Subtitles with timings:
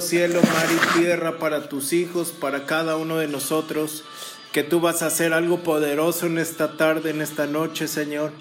[0.00, 4.04] cielo, mar y tierra para tus hijos, para cada uno de nosotros,
[4.52, 8.32] que tú vas a hacer algo poderoso en esta tarde, en esta noche, Señor,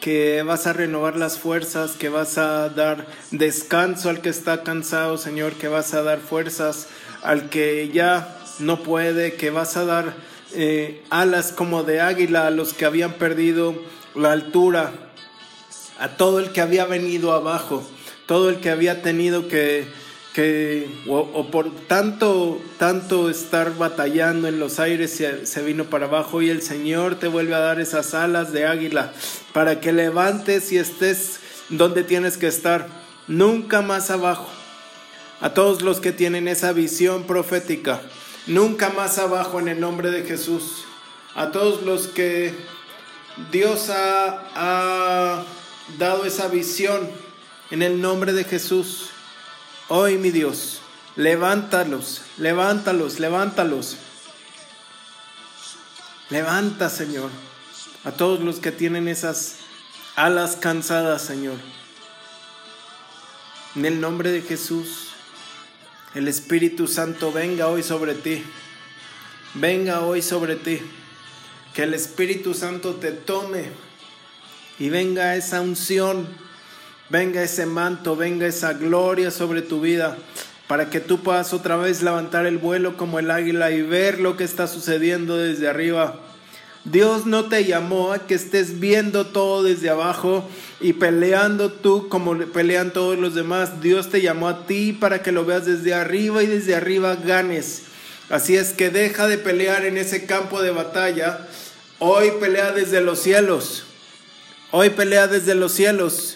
[0.00, 5.18] que vas a renovar las fuerzas, que vas a dar descanso al que está cansado,
[5.18, 6.88] Señor, que vas a dar fuerzas
[7.22, 10.14] al que ya no puede, que vas a dar
[10.54, 13.74] eh, alas como de águila a los que habían perdido
[14.14, 14.92] la altura,
[15.98, 17.86] a todo el que había venido abajo,
[18.26, 19.86] todo el que había tenido que
[20.36, 26.42] que o, por tanto tanto estar batallando en los aires se, se, vino para abajo
[26.42, 29.14] y el Señor te vuelve a dar esas alas de águila
[29.54, 32.86] para que levantes y estés donde tienes que estar,
[33.26, 34.46] nunca más abajo.
[35.40, 38.02] A todos los que tienen esa visión profética,
[38.46, 40.84] nunca más abajo en el nombre de Jesús.
[41.34, 42.52] A todos los que
[43.50, 45.44] Dios ha, ha
[45.96, 47.08] dado esa visión
[47.70, 49.12] en el nombre de Jesús
[49.88, 50.80] Hoy, mi Dios,
[51.14, 53.96] levántalos, levántalos, levántalos.
[56.28, 57.30] Levanta, Señor,
[58.02, 59.58] a todos los que tienen esas
[60.16, 61.54] alas cansadas, Señor.
[63.76, 65.10] En el nombre de Jesús,
[66.16, 68.42] el Espíritu Santo venga hoy sobre ti.
[69.54, 70.80] Venga hoy sobre ti.
[71.74, 73.70] Que el Espíritu Santo te tome
[74.80, 76.26] y venga esa unción
[77.08, 80.16] venga ese manto, venga esa gloria sobre tu vida,
[80.66, 84.36] para que tú puedas otra vez levantar el vuelo como el águila y ver lo
[84.36, 86.20] que está sucediendo desde arriba.
[86.84, 90.48] Dios no te llamó a que estés viendo todo desde abajo
[90.80, 93.80] y peleando tú como pelean todos los demás.
[93.80, 97.82] Dios te llamó a ti para que lo veas desde arriba y desde arriba ganes.
[98.28, 101.48] Así es que deja de pelear en ese campo de batalla.
[101.98, 103.84] Hoy pelea desde los cielos.
[104.70, 106.35] Hoy pelea desde los cielos.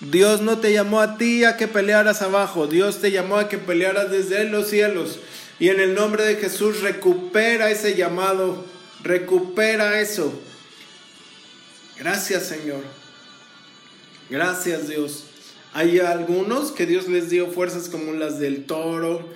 [0.00, 3.58] Dios no te llamó a ti a que pelearas abajo, Dios te llamó a que
[3.58, 5.20] pelearas desde los cielos.
[5.58, 8.64] Y en el nombre de Jesús recupera ese llamado,
[9.02, 10.32] recupera eso.
[11.98, 12.82] Gracias Señor.
[14.28, 15.24] Gracias Dios.
[15.72, 19.26] Hay algunos que Dios les dio fuerzas como las del toro,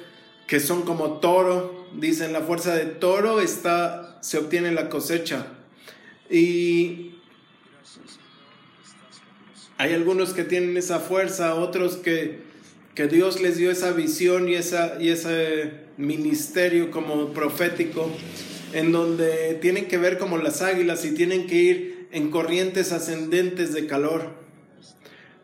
[0.47, 1.87] que son como toro.
[1.95, 5.47] Dicen la fuerza de toro está, se obtiene la cosecha.
[6.29, 7.15] Y
[9.81, 12.41] hay algunos que tienen esa fuerza, otros que,
[12.95, 18.11] que Dios les dio esa visión y, esa, y ese ministerio como profético,
[18.75, 23.73] en donde tienen que ver como las águilas y tienen que ir en corrientes ascendentes
[23.73, 24.35] de calor.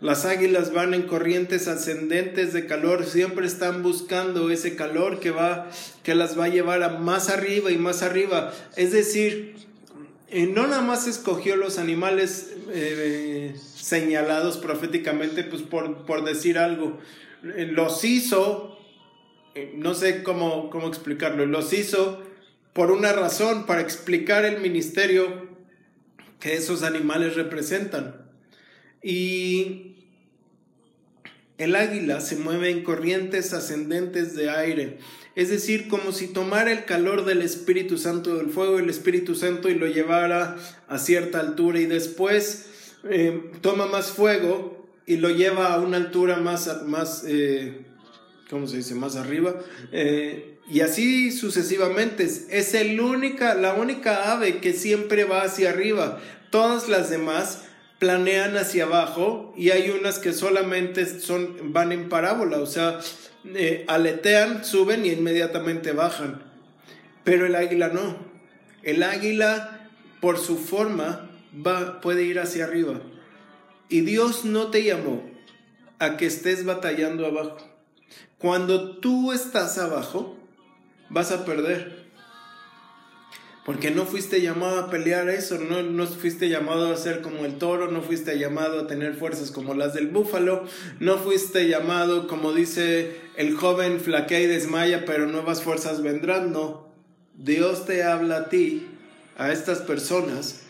[0.03, 5.71] Las águilas van en corrientes ascendentes de calor, siempre están buscando ese calor que va
[6.03, 8.53] que las va a llevar a más arriba y más arriba.
[8.77, 9.66] Es decir,
[10.29, 16.99] eh, no nada más escogió los animales eh, señalados proféticamente, pues por, por decir algo.
[17.57, 18.79] Eh, los hizo,
[19.75, 22.23] no sé cómo, cómo explicarlo, los hizo
[22.77, 25.49] por una razón, para explicar el ministerio
[26.41, 28.29] que esos animales representan.
[29.03, 29.97] Y
[31.57, 34.99] el águila se mueve en corrientes ascendentes de aire,
[35.37, 39.69] es decir, como si tomara el calor del Espíritu Santo, del fuego del Espíritu Santo
[39.69, 40.57] y lo llevara
[40.89, 42.67] a cierta altura y después
[43.05, 47.83] eh, toma más fuego y lo lleva a una altura más, más eh,
[48.49, 48.95] ¿cómo se dice?
[48.95, 49.55] Más arriba.
[49.93, 52.25] Eh, y así sucesivamente.
[52.25, 56.19] Es el única, la única ave que siempre va hacia arriba.
[56.51, 57.65] Todas las demás
[57.99, 63.01] planean hacia abajo y hay unas que solamente son, van en parábola, o sea,
[63.89, 66.43] aletean, suben y inmediatamente bajan.
[67.25, 68.17] Pero el águila no.
[68.83, 69.89] El águila,
[70.21, 73.01] por su forma, va, puede ir hacia arriba.
[73.89, 75.23] Y Dios no te llamó
[75.99, 77.59] a que estés batallando abajo.
[78.39, 80.37] Cuando tú estás abajo,
[81.09, 82.06] vas a perder.
[83.67, 87.59] Porque no fuiste llamado a pelear eso, no, no fuiste llamado a ser como el
[87.59, 90.65] toro, no fuiste llamado a tener fuerzas como las del búfalo,
[91.01, 96.53] no fuiste llamado, como dice el joven, flaquea y desmaya, pero nuevas fuerzas vendrán.
[96.53, 96.87] No,
[97.35, 98.87] Dios te habla a ti,
[99.37, 100.61] a estas personas,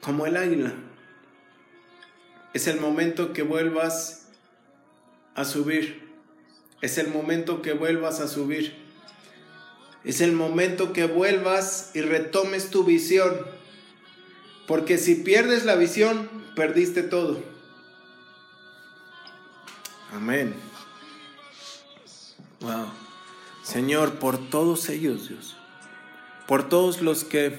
[0.00, 0.72] como el águila.
[2.54, 4.28] Es el momento que vuelvas
[5.34, 6.08] a subir.
[6.80, 8.83] Es el momento que vuelvas a subir.
[10.04, 13.34] Es el momento que vuelvas y retomes tu visión.
[14.66, 17.42] Porque si pierdes la visión, perdiste todo.
[20.12, 20.54] Amén.
[22.60, 22.86] Wow.
[23.62, 25.56] Señor, por todos ellos, Dios.
[26.46, 27.58] Por todos los que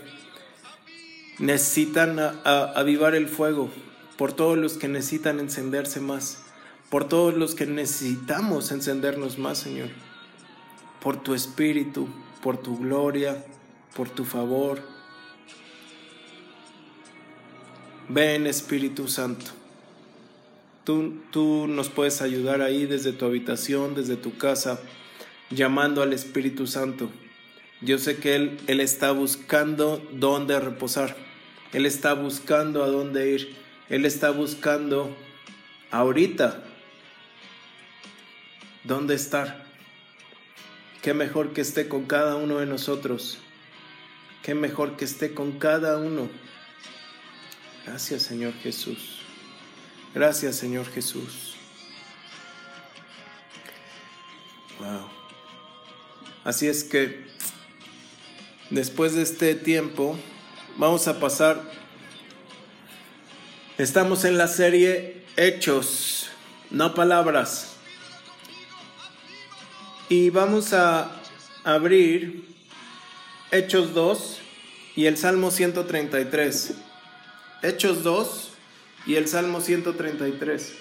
[1.40, 3.70] necesitan avivar el fuego,
[4.18, 6.44] por todos los que necesitan encenderse más,
[6.90, 9.90] por todos los que necesitamos encendernos más, Señor.
[11.02, 12.08] por tu espíritu,
[12.46, 13.44] por tu gloria,
[13.96, 14.80] por tu favor.
[18.08, 19.48] Ven Espíritu Santo.
[20.84, 24.80] Tú, tú nos puedes ayudar ahí desde tu habitación, desde tu casa,
[25.50, 27.10] llamando al Espíritu Santo.
[27.82, 31.16] Yo sé que Él, Él está buscando dónde reposar.
[31.74, 33.56] Él está buscando a dónde ir.
[33.90, 35.18] Él está buscando
[35.90, 36.64] ahorita
[38.84, 39.65] dónde estar.
[41.06, 43.38] Qué mejor que esté con cada uno de nosotros.
[44.42, 46.28] Qué mejor que esté con cada uno.
[47.86, 49.20] Gracias Señor Jesús.
[50.16, 51.58] Gracias Señor Jesús.
[54.80, 55.08] Wow.
[56.44, 57.28] Así es que
[58.72, 60.18] después de este tiempo
[60.76, 61.62] vamos a pasar.
[63.78, 66.32] Estamos en la serie Hechos,
[66.72, 67.75] no palabras.
[70.08, 71.10] Y vamos a
[71.64, 72.46] abrir
[73.52, 74.40] Hechos 2
[74.96, 76.76] y el Salmo 133.
[77.64, 78.52] Hechos 2
[79.08, 80.76] y el Salmo 133.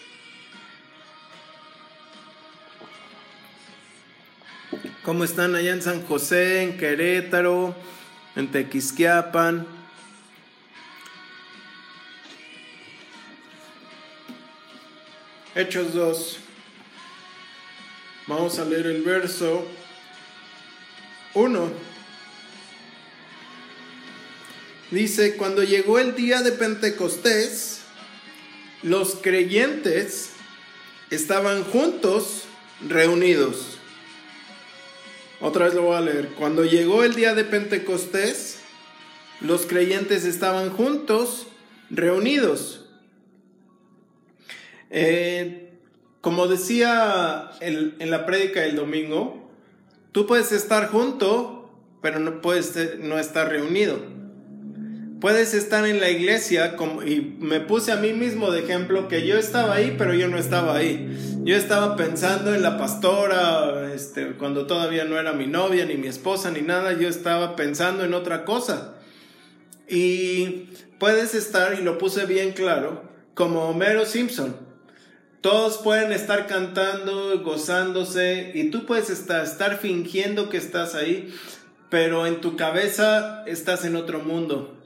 [5.02, 7.74] ¿Cómo están allá en San José, en Querétaro,
[8.36, 9.66] en Tequisquiapan?
[15.54, 16.43] Hechos 2.
[18.26, 19.66] Vamos a leer el verso
[21.34, 21.72] 1.
[24.90, 27.80] Dice, cuando llegó el día de Pentecostés,
[28.82, 30.30] los creyentes
[31.10, 32.44] estaban juntos,
[32.88, 33.76] reunidos.
[35.40, 36.28] Otra vez lo voy a leer.
[36.38, 38.60] Cuando llegó el día de Pentecostés,
[39.42, 41.46] los creyentes estaban juntos,
[41.90, 42.86] reunidos.
[44.88, 45.63] Eh,
[46.24, 49.46] como decía en la prédica del domingo,
[50.10, 53.98] tú puedes estar junto, pero no puedes no estar reunido.
[55.20, 59.26] Puedes estar en la iglesia como, y me puse a mí mismo de ejemplo que
[59.26, 61.14] yo estaba ahí, pero yo no estaba ahí.
[61.44, 66.06] Yo estaba pensando en la pastora, este, cuando todavía no era mi novia, ni mi
[66.06, 68.94] esposa, ni nada, yo estaba pensando en otra cosa.
[69.90, 73.02] Y puedes estar, y lo puse bien claro,
[73.34, 74.63] como Homero Simpson.
[75.44, 81.34] Todos pueden estar cantando, gozándose, y tú puedes estar, estar fingiendo que estás ahí,
[81.90, 84.82] pero en tu cabeza estás en otro mundo.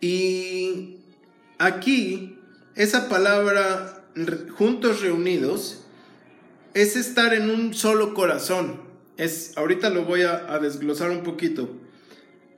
[0.00, 0.96] Y
[1.60, 2.40] aquí,
[2.74, 4.02] esa palabra
[4.58, 5.84] juntos reunidos
[6.74, 8.80] es estar en un solo corazón.
[9.16, 11.70] Es, ahorita lo voy a, a desglosar un poquito.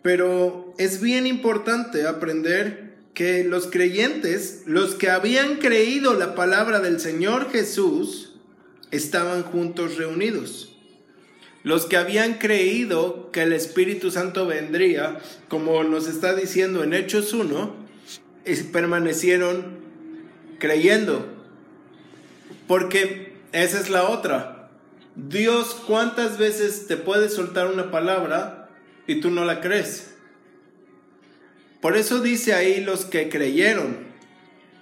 [0.00, 6.98] Pero es bien importante aprender que los creyentes, los que habían creído la palabra del
[6.98, 8.32] Señor Jesús,
[8.90, 10.76] estaban juntos reunidos.
[11.62, 15.18] Los que habían creído que el Espíritu Santo vendría,
[15.48, 17.76] como nos está diciendo en Hechos 1,
[18.72, 19.78] permanecieron
[20.58, 21.26] creyendo.
[22.66, 24.70] Porque esa es la otra.
[25.14, 28.70] Dios cuántas veces te puede soltar una palabra
[29.06, 30.11] y tú no la crees.
[31.82, 33.98] Por eso dice ahí los que creyeron,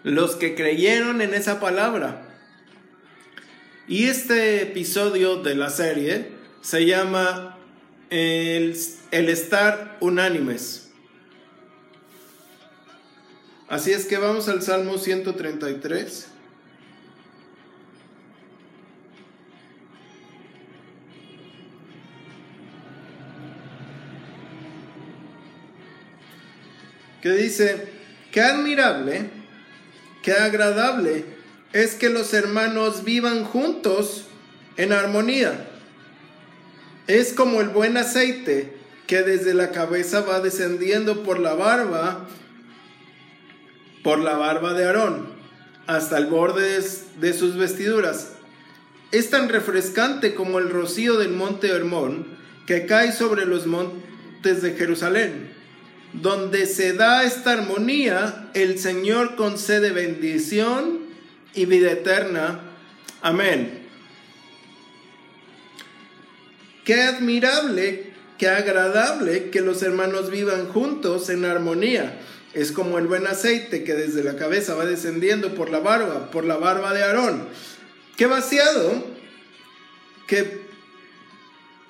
[0.03, 2.27] los que creyeron en esa palabra.
[3.89, 6.29] Y este episodio de la serie
[6.61, 7.59] se llama
[8.11, 8.77] el,
[9.11, 10.91] estar unánimes.
[13.67, 16.30] Así es que vamos al Salmo 133.
[27.23, 27.89] Que dice,
[28.33, 29.31] qué admirable,
[30.23, 31.25] qué agradable
[31.73, 34.27] es que los hermanos vivan juntos
[34.77, 35.69] en armonía.
[37.07, 42.29] Es como el buen aceite que desde la cabeza va descendiendo por la barba,
[44.03, 45.29] por la barba de Aarón,
[45.87, 46.81] hasta el borde
[47.21, 48.33] de sus vestiduras.
[49.13, 54.75] Es tan refrescante como el rocío del monte Hermón que cae sobre los montes de
[54.75, 55.60] Jerusalén.
[56.13, 61.01] Donde se da esta armonía, el Señor concede bendición
[61.55, 62.61] y vida eterna.
[63.23, 63.81] Amén.
[66.85, 72.19] Qué admirable, qué agradable que los hermanos vivan juntos en armonía.
[72.53, 76.45] Es como el buen aceite que desde la cabeza va descendiendo por la barba, por
[76.45, 77.47] la barba de Aarón.
[78.17, 79.05] Qué vaciado
[80.27, 80.63] que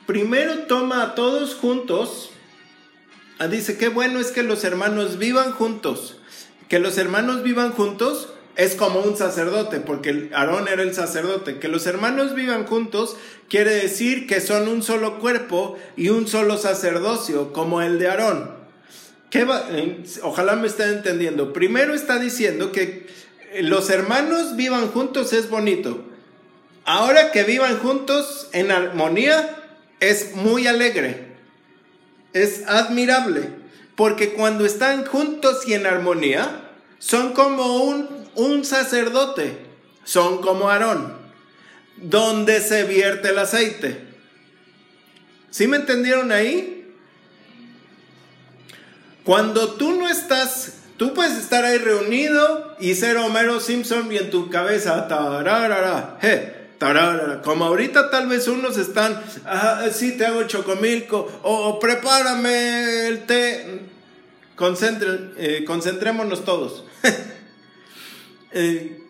[0.06, 2.30] primero toma a todos juntos.
[3.48, 6.16] Dice, qué bueno es que los hermanos vivan juntos.
[6.68, 11.58] Que los hermanos vivan juntos es como un sacerdote, porque Aarón era el sacerdote.
[11.58, 13.16] Que los hermanos vivan juntos
[13.48, 18.60] quiere decir que son un solo cuerpo y un solo sacerdocio, como el de Aarón.
[19.32, 21.52] Eh, ojalá me estén entendiendo.
[21.52, 23.06] Primero está diciendo que
[23.62, 26.04] los hermanos vivan juntos es bonito.
[26.84, 29.56] Ahora que vivan juntos en armonía
[30.00, 31.29] es muy alegre.
[32.32, 33.50] Es admirable.
[33.96, 39.58] Porque cuando están juntos y en armonía, son como un, un sacerdote.
[40.04, 41.18] Son como Aarón.
[41.96, 44.06] Donde se vierte el aceite.
[45.50, 46.94] ¿Sí me entendieron ahí?
[49.24, 54.28] Cuando tú no estás Tú puedes estar ahí reunido y ser Homero Simpson y en
[54.28, 56.18] tu cabeza, tararara,
[57.44, 63.80] como ahorita tal vez unos están, ah, sí, te hago chocomilco, o, prepárame el té.
[65.36, 66.84] Eh, concentrémonos todos.
[68.52, 69.00] Eh,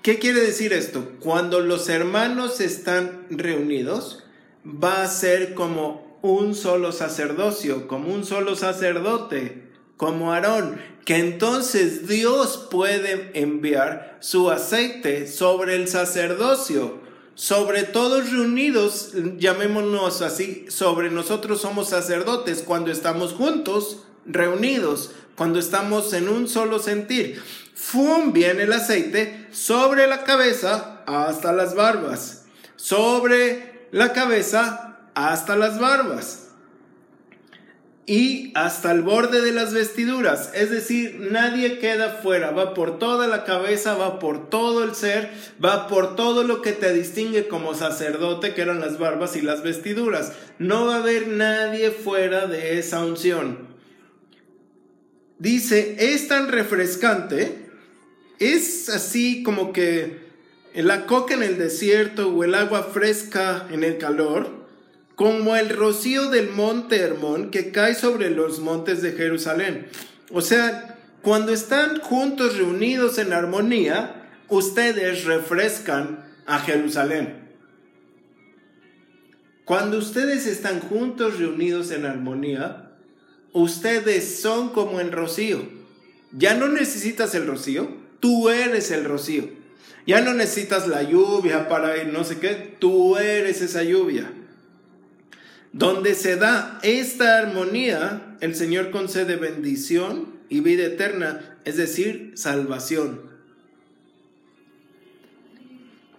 [0.00, 1.10] ¿Qué quiere decir esto?
[1.18, 4.22] Cuando los hermanos están reunidos,
[4.64, 9.72] va a ser como un solo sacerdocio, como un solo sacerdote,
[10.04, 16.98] como Aarón que entonces Dios puede enviar su aceite sobre el sacerdocio,
[17.34, 26.12] sobre todos reunidos, llamémonos así, sobre nosotros somos sacerdotes cuando estamos juntos, reunidos, cuando estamos
[26.12, 27.42] en un solo sentir.
[27.74, 32.44] Fum viene el aceite sobre la cabeza hasta las barbas,
[32.76, 36.43] sobre la cabeza hasta las barbas
[38.06, 40.50] y hasta el borde de las vestiduras.
[40.54, 45.30] Es decir, nadie queda fuera, va por toda la cabeza, va por todo el ser,
[45.64, 49.62] va por todo lo que te distingue como sacerdote, que eran las barbas y las
[49.62, 50.32] vestiduras.
[50.58, 53.74] No va a haber nadie fuera de esa unción.
[55.38, 57.70] Dice, es tan refrescante,
[58.38, 60.24] es así como que
[60.74, 64.63] la coca en el desierto o el agua fresca en el calor
[65.14, 69.86] como el rocío del monte Hermón que cae sobre los montes de Jerusalén.
[70.30, 77.44] O sea, cuando están juntos reunidos en armonía, ustedes refrescan a Jerusalén.
[79.64, 82.90] Cuando ustedes están juntos reunidos en armonía,
[83.52, 85.62] ustedes son como el rocío.
[86.32, 87.88] Ya no necesitas el rocío,
[88.20, 89.48] tú eres el rocío.
[90.06, 94.30] Ya no necesitas la lluvia para ir no sé qué, tú eres esa lluvia.
[95.74, 103.22] Donde se da esta armonía, el Señor concede bendición y vida eterna, es decir, salvación.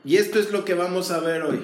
[0.03, 1.61] Y esto es lo que vamos a ver hoy.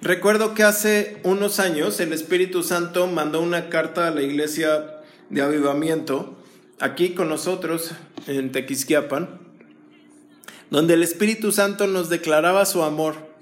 [0.00, 5.42] Recuerdo que hace unos años el Espíritu Santo mandó una carta a la iglesia de
[5.42, 6.38] avivamiento,
[6.80, 7.90] aquí con nosotros
[8.26, 9.28] en Tequisquiapan,
[10.70, 13.33] donde el Espíritu Santo nos declaraba su amor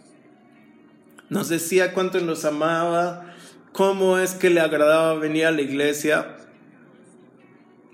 [1.32, 3.34] nos decía cuánto nos amaba,
[3.72, 6.36] cómo es que le agradaba venir a la iglesia.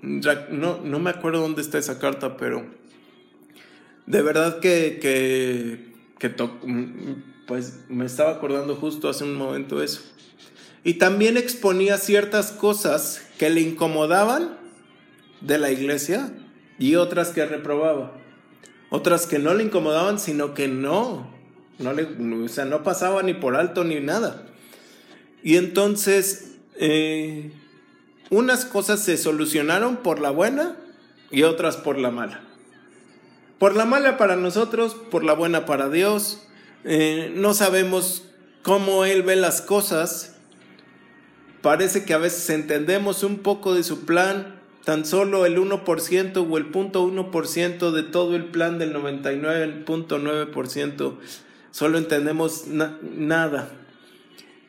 [0.01, 2.65] No, no me acuerdo dónde está esa carta, pero
[4.05, 4.99] de verdad que,
[6.19, 6.35] que,
[7.47, 10.01] pues me estaba acordando justo hace un momento eso.
[10.83, 14.57] Y también exponía ciertas cosas que le incomodaban
[15.39, 16.33] de la iglesia
[16.77, 18.17] y otras que reprobaba.
[18.89, 21.38] Otras que no le incomodaban, sino que no,
[21.79, 24.43] no le, o sea, no pasaba ni por alto ni nada.
[25.41, 27.51] Y entonces, eh,
[28.29, 30.75] unas cosas se solucionaron por la buena
[31.31, 32.41] y otras por la mala.
[33.57, 36.45] Por la mala para nosotros, por la buena para Dios.
[36.83, 38.25] Eh, no sabemos
[38.61, 40.35] cómo Él ve las cosas.
[41.61, 46.57] Parece que a veces entendemos un poco de su plan, tan solo el 1% o
[46.57, 51.17] el 0.1% de todo el plan del 99.9%
[51.71, 53.71] solo entendemos nada.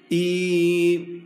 [0.09, 1.25] Y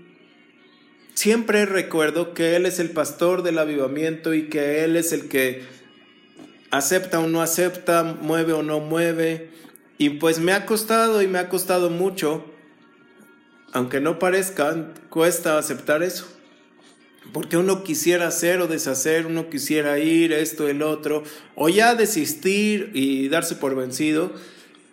[1.15, 5.63] siempre recuerdo que Él es el pastor del avivamiento y que Él es el que
[6.71, 9.51] acepta o no acepta, mueve o no mueve.
[9.97, 12.45] Y pues me ha costado y me ha costado mucho,
[13.73, 16.27] aunque no parezca, cuesta aceptar eso.
[17.33, 21.23] Porque uno quisiera hacer o deshacer, uno quisiera ir, esto, el otro,
[21.55, 24.33] o ya desistir y darse por vencido.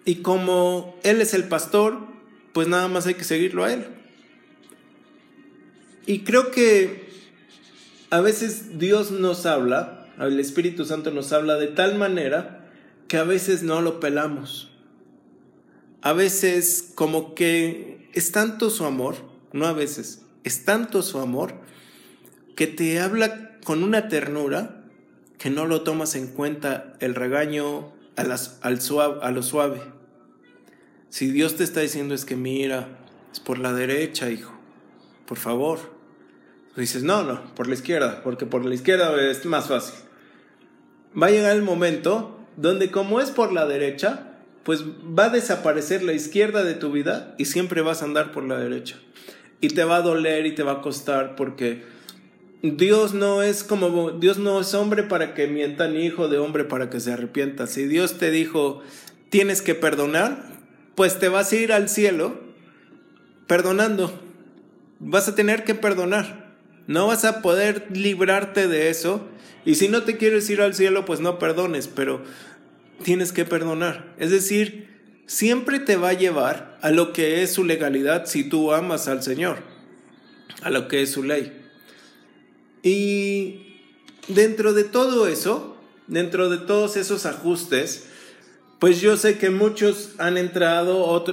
[0.06, 2.00] Y como Él es el pastor,
[2.54, 3.86] pues nada más hay que seguirlo a Él.
[6.06, 7.10] Y creo que
[8.10, 12.70] a veces Dios nos habla, el Espíritu Santo nos habla de tal manera
[13.08, 14.70] que a veces no lo pelamos.
[16.02, 19.16] A veces como que es tanto su amor,
[19.54, 21.54] no a veces, es tanto su amor
[22.56, 24.84] que te habla con una ternura
[25.38, 28.22] que no lo tomas en cuenta el regaño a,
[28.62, 29.82] al suave, a lo suave.
[31.10, 32.88] Si Dios te está diciendo es que mira,
[33.32, 34.54] es por la derecha, hijo,
[35.26, 35.80] por favor.
[36.76, 39.96] dices, no, no, por la izquierda, porque por la izquierda es más fácil.
[41.22, 46.04] Va a llegar el momento donde como es por la derecha, pues va a desaparecer
[46.04, 48.98] la izquierda de tu vida y siempre vas a andar por la derecha.
[49.60, 51.84] Y te va a doler y te va a costar porque
[52.64, 56.64] Dios no es como Dios no es hombre para que mienta ni hijo de hombre
[56.64, 57.66] para que se arrepienta.
[57.66, 58.82] Si Dios te dijo,
[59.30, 60.44] "Tienes que perdonar",
[60.94, 62.40] pues te vas a ir al cielo
[63.48, 64.14] perdonando.
[65.00, 66.52] Vas a tener que perdonar.
[66.86, 69.28] No vas a poder librarte de eso.
[69.66, 72.22] Y si no te quieres ir al cielo, pues no perdones, pero
[73.04, 74.14] tienes que perdonar.
[74.20, 74.88] Es decir,
[75.26, 79.24] siempre te va a llevar a lo que es su legalidad si tú amas al
[79.24, 79.60] Señor,
[80.62, 81.61] a lo que es su ley.
[82.84, 83.78] Y
[84.28, 88.08] dentro de todo eso, dentro de todos esos ajustes,
[88.80, 91.24] pues yo sé que muchos han entrado,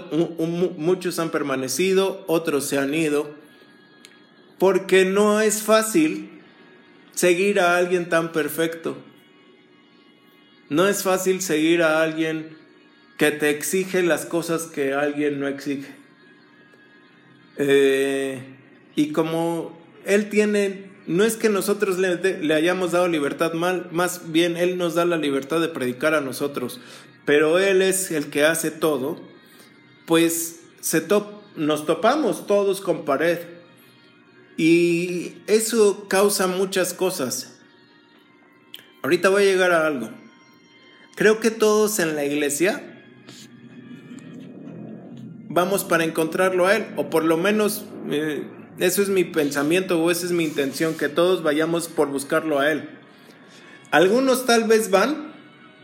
[0.76, 3.31] muchos han permanecido, otros se han ido,
[4.59, 6.28] porque no es fácil
[7.14, 8.99] seguir a alguien tan perfecto.
[10.69, 12.59] No es fácil seguir a alguien
[13.17, 15.88] que te exige las cosas que alguien no exige.
[17.57, 18.40] Eh,
[18.95, 24.59] y como Él tiene, no es que nosotros le, hayamos dado libertad mal, más bien
[24.59, 26.81] Él nos da la libertad de predicar a nosotros,
[27.25, 29.19] pero Él es el que hace todo,
[30.07, 31.03] pues se
[31.57, 33.38] nos topamos todos con pared.
[34.59, 37.59] Y eso causa muchas cosas.
[39.03, 40.11] Ahorita voy a llegar a algo.
[41.15, 43.03] Creo que todos en la iglesia
[45.49, 48.47] vamos para encontrarlo a Él, o por lo menos eh,
[48.78, 52.70] eso es mi pensamiento o esa es mi intención, que todos vayamos por buscarlo a
[52.70, 52.88] Él.
[53.90, 55.32] Algunos tal vez van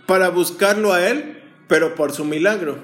[0.07, 2.79] para buscarlo a Él, pero por su milagro.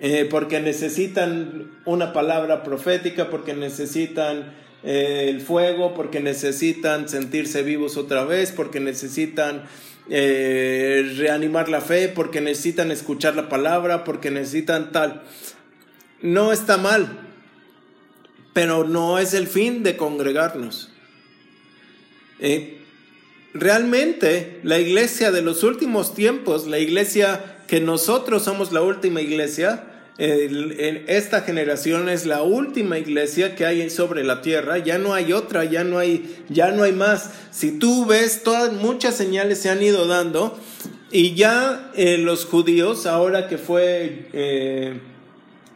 [0.00, 7.96] Eh, porque necesitan una palabra profética, porque necesitan eh, el fuego, porque necesitan sentirse vivos
[7.96, 9.62] otra vez, porque necesitan
[10.10, 15.22] eh, reanimar la fe, porque necesitan escuchar la palabra, porque necesitan tal.
[16.20, 17.31] No está mal,
[18.52, 20.90] pero no es el fin de congregarnos.
[22.38, 22.78] Eh,
[23.54, 29.84] realmente la iglesia de los últimos tiempos, la iglesia que nosotros somos la última iglesia,
[30.18, 35.32] en esta generación es la última iglesia que hay sobre la tierra, ya no hay
[35.32, 37.30] otra, ya no hay, ya no hay más.
[37.50, 40.58] Si tú ves, todas muchas señales se han ido dando
[41.10, 45.00] y ya eh, los judíos, ahora que fue eh,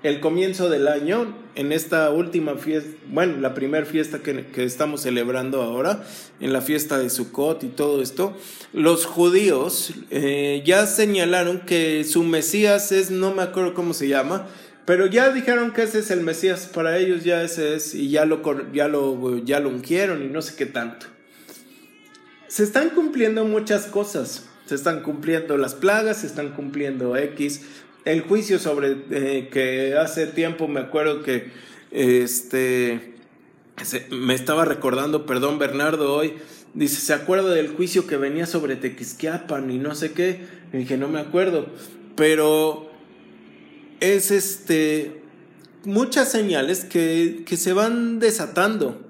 [0.09, 5.63] el comienzo del año, en esta última fiesta, bueno, la primera fiesta que, estamos celebrando
[5.63, 6.05] ahora,
[6.41, 8.37] en la fiesta de Sukkot y todo esto,
[8.73, 14.47] los judíos eh, ya señalaron que su Mesías es, no me acuerdo cómo se llama,
[14.85, 18.25] pero ya dijeron que ese es el Mesías, para ellos ya ese es, y ya
[18.25, 18.43] lo,
[18.73, 21.07] ya lo, ya lo ungieron y no sé qué tanto.
[22.49, 27.63] Se están cumpliendo muchas cosas, se están cumpliendo las plagas, se están cumpliendo X,
[28.07, 31.51] el juicio sobre eh, que hace tiempo me acuerdo que
[31.91, 33.15] este
[34.11, 36.35] me estaba recordando, perdón Bernardo hoy,
[36.73, 40.47] dice, ¿se acuerda del juicio que venía sobre Tequisquiapan y no sé qué?
[40.73, 41.67] Y dije, no me acuerdo,
[42.15, 42.91] pero
[44.01, 45.21] es este
[45.85, 49.03] muchas señales que, que se van desatando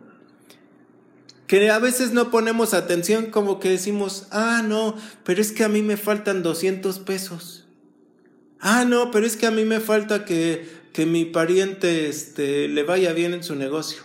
[1.47, 5.69] que a veces no ponemos atención como que decimos, ah, no, pero es que a
[5.69, 7.66] mí me faltan 200 pesos.
[8.61, 12.83] Ah, no, pero es que a mí me falta que, que mi pariente este, le
[12.83, 14.03] vaya bien en su negocio.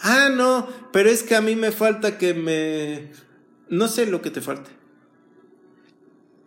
[0.00, 3.10] Ah, no, pero es que a mí me falta que me...
[3.68, 4.70] No sé lo que te falte.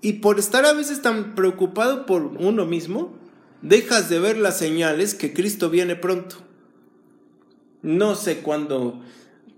[0.02, 3.18] Y por estar a veces tan preocupado por uno mismo,
[3.62, 6.38] dejas de ver las señales que Cristo viene pronto.
[7.82, 9.02] No sé cuándo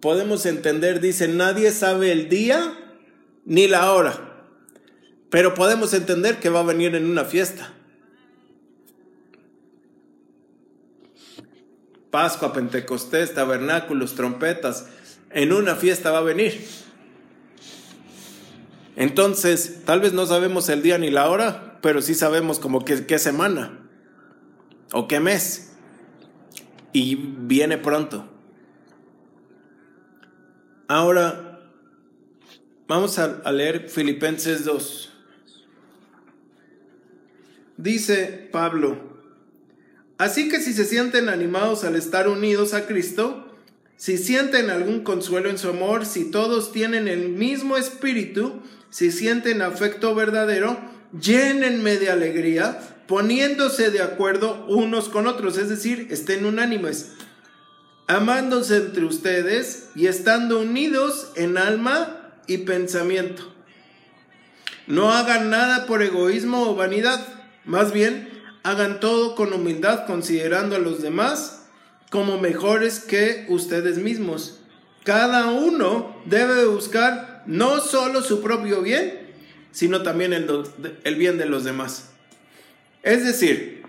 [0.01, 2.77] podemos entender, dice, nadie sabe el día
[3.45, 4.45] ni la hora,
[5.31, 7.74] pero podemos entender que va a venir en una fiesta.
[12.15, 14.87] Pascua, Pentecostés, tabernáculos, trompetas,
[15.31, 16.65] en una fiesta va a venir.
[18.95, 23.19] Entonces, tal vez no sabemos el día ni la hora, pero sí sabemos como qué
[23.19, 23.81] semana
[24.93, 25.73] o qué mes.
[26.93, 28.25] Y viene pronto.
[30.87, 31.69] Ahora,
[32.87, 35.11] vamos a, a leer Filipenses 2.
[37.75, 39.04] Dice Pablo,
[40.17, 43.45] Así que si se sienten animados al estar unidos a Cristo,
[43.97, 49.61] si sienten algún consuelo en su amor, si todos tienen el mismo espíritu, si sienten
[49.61, 50.77] afecto verdadero,
[51.19, 57.11] llénenme de alegría, poniéndose de acuerdo unos con otros, es decir, estén unánimes,
[58.07, 63.53] amándose entre ustedes y estando unidos en alma y pensamiento.
[64.87, 67.25] No hagan nada por egoísmo o vanidad,
[67.65, 68.34] más bien
[68.65, 71.67] hagan todo con humildad considerando a los demás
[72.09, 74.59] como mejores que ustedes mismos.
[75.03, 79.35] Cada uno debe buscar no solo su propio bien,
[79.71, 80.49] sino también el,
[81.03, 82.09] el bien de los demás.
[83.03, 83.83] Es decir,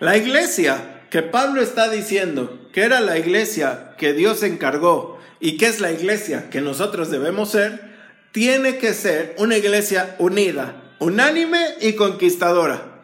[0.00, 5.66] la iglesia que Pablo está diciendo que era la iglesia que Dios encargó y que
[5.66, 7.94] es la iglesia que nosotros debemos ser,
[8.32, 12.95] tiene que ser una iglesia unida, unánime y conquistadora.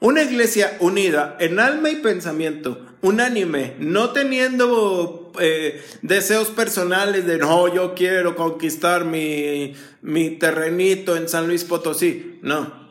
[0.00, 7.68] Una iglesia unida en alma y pensamiento, unánime, no teniendo eh, deseos personales de no,
[7.72, 12.38] yo quiero conquistar mi, mi terrenito en San Luis Potosí.
[12.40, 12.88] No.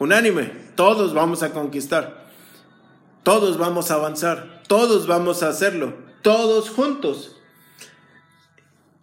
[0.00, 2.28] Unánime, todos vamos a conquistar.
[3.22, 4.62] Todos vamos a avanzar.
[4.66, 5.94] Todos vamos a hacerlo.
[6.22, 7.36] Todos juntos.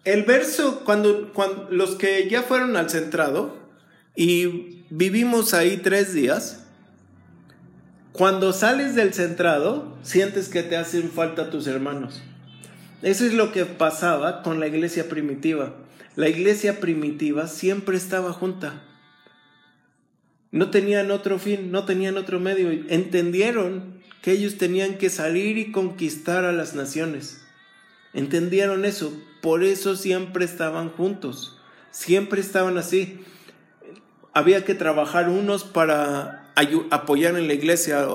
[0.04, 3.56] El verso, cuando, cuando los que ya fueron al centrado
[4.14, 6.67] y vivimos ahí tres días,
[8.18, 12.24] cuando sales del centrado, sientes que te hacen falta tus hermanos.
[13.04, 15.76] Eso es lo que pasaba con la iglesia primitiva.
[16.16, 18.82] La iglesia primitiva siempre estaba junta.
[20.52, 22.72] No tenían otro fin, no tenían otro medio.
[22.90, 27.46] Entendieron que ellos tenían que salir y conquistar a las naciones.
[28.14, 29.14] Entendieron eso.
[29.44, 31.62] Por eso siempre estaban juntos.
[31.92, 33.20] Siempre estaban así.
[34.34, 36.47] Había que trabajar unos para
[36.92, 38.08] apoyar en la iglesia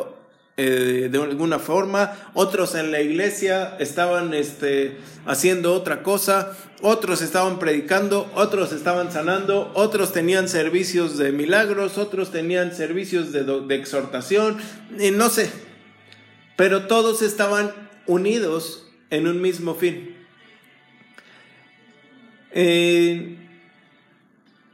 [0.59, 7.59] eh, de alguna forma, otros en la iglesia estaban este, haciendo otra cosa, otros estaban
[7.59, 14.59] predicando, otros estaban sanando, otros tenían servicios de milagros, otros tenían servicios de, exhortación,
[14.99, 15.51] y no sé,
[16.57, 17.73] pero todos estaban
[18.07, 20.15] unidos en un mismo fin.
[22.51, 23.39] Eh,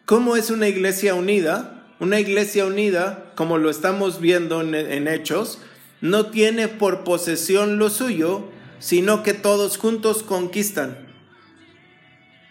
[0.07, 1.87] ¿Cómo es una iglesia unida?
[2.01, 5.61] Una iglesia unida, como lo estamos viendo en, Hechos,
[6.01, 8.49] no tiene por posesión lo suyo,
[8.81, 11.07] sino que todos juntos conquistan.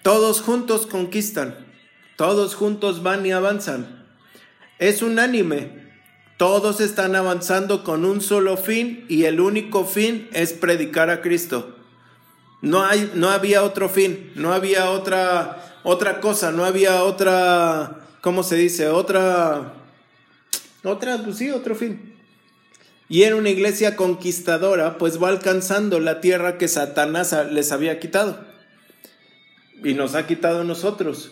[0.02, 1.58] Todos juntos conquistan.
[2.16, 4.06] Todos juntos van y avanzan.
[4.80, 5.92] Es unánime.
[6.38, 11.76] Todos están avanzando con un solo fin y el único fin es predicar a Cristo.
[12.62, 18.44] No, hay, no había otro fin, no había otra, otra cosa, no había otra ¿cómo
[18.44, 18.90] se dice?
[18.90, 19.77] Otra,
[20.84, 22.14] otra, pues sí, otro fin.
[23.10, 28.46] Y era una iglesia conquistadora, pues va alcanzando la tierra que Satanás les había quitado.
[29.84, 31.32] Y nos ha quitado a nosotros.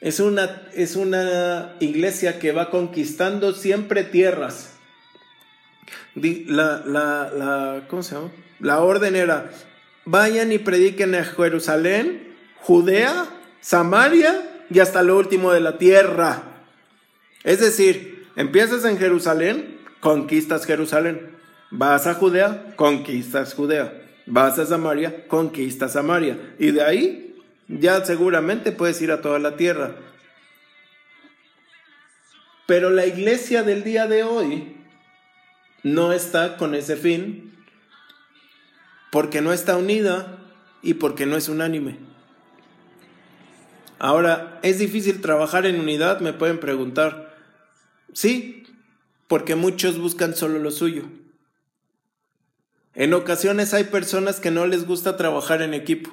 [0.00, 4.74] Es una, es una iglesia que va conquistando siempre tierras.
[6.14, 8.32] La, la, la, ¿cómo se llama?
[8.58, 9.50] La orden era,
[10.04, 13.26] vayan y prediquen a Jerusalén, Judea,
[13.60, 16.42] Samaria y hasta lo último de la tierra.
[17.44, 21.36] Es decir, empiezas en Jerusalén, conquistas Jerusalén.
[21.70, 24.02] Vas a Judea, conquistas Judea.
[24.26, 26.54] Vas a Samaria, conquistas Samaria.
[26.58, 27.36] Y de ahí
[27.68, 29.96] ya seguramente puedes ir a toda la tierra.
[32.66, 34.76] Pero la iglesia del día de hoy
[35.82, 37.54] no está con ese fin
[39.10, 40.38] porque no está unida
[40.82, 41.98] y porque no es unánime.
[43.98, 46.20] Ahora, ¿es difícil trabajar en unidad?
[46.20, 47.25] Me pueden preguntar.
[48.12, 48.64] Sí,
[49.28, 51.04] porque muchos buscan solo lo suyo.
[52.94, 56.10] En ocasiones hay personas que no les gusta trabajar en equipo.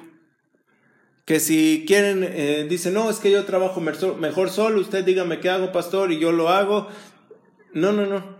[1.24, 5.48] Que si quieren, eh, dicen, no, es que yo trabajo mejor solo, usted dígame qué
[5.48, 6.88] hago, pastor, y yo lo hago.
[7.72, 8.36] No, no, no.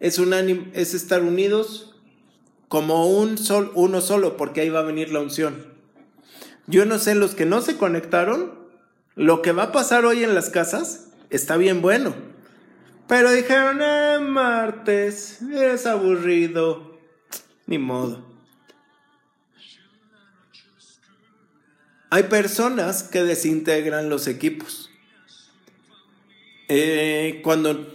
[0.00, 1.94] Es, es estar unidos
[2.68, 5.66] como un sol, uno solo, porque ahí va a venir la unción.
[6.66, 8.52] Yo no sé, los que no se conectaron,
[9.14, 12.33] lo que va a pasar hoy en las casas está bien bueno.
[13.06, 16.98] Pero dijeron, eh, martes, es aburrido.
[17.66, 18.24] Ni modo.
[22.10, 24.90] Hay personas que desintegran los equipos.
[26.68, 27.92] Eh, cuando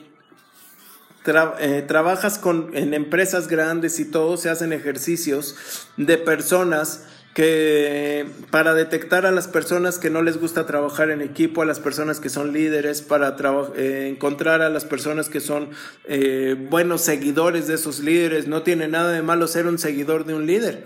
[1.59, 5.55] eh, trabajas con, en empresas grandes y todo, se hacen ejercicios
[5.97, 7.05] de personas
[7.39, 11.79] que para detectar a las personas que no les gusta trabajar en equipo, a las
[11.79, 13.37] personas que son líderes, para
[13.77, 15.69] eh, encontrar a las personas que son
[16.03, 18.47] eh, buenos seguidores de esos líderes.
[18.47, 20.85] No tiene nada de malo ser un seguidor de un líder.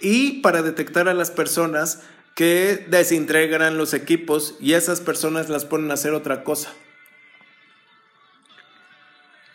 [0.00, 2.00] y para detectar a las personas
[2.34, 6.72] que desintegran los equipos y esas personas las ponen a hacer otra cosa.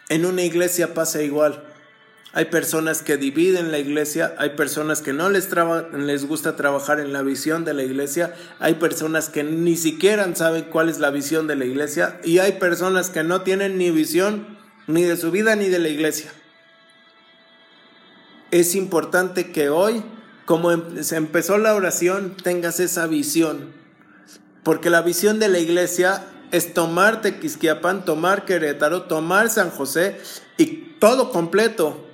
[0.09, 1.68] En una iglesia pasa igual.
[2.31, 5.49] Hay personas que dividen la iglesia, hay personas que no les,
[5.93, 10.65] les gusta trabajar en la visión de la iglesia, hay personas que ni siquiera saben
[10.65, 14.59] cuál es la visión de la iglesia y hay personas que no tienen ni visión
[14.85, 16.31] ni de su vida ni de la iglesia.
[18.51, 20.03] Es importante que hoy,
[20.45, 23.73] como em-, se empezó la oración, tengas esa visión,
[24.61, 30.19] porque la visión de la iglesia es tomar Tequisquiapan, tomar Querétaro, tomar San José
[30.57, 32.05] y todo completo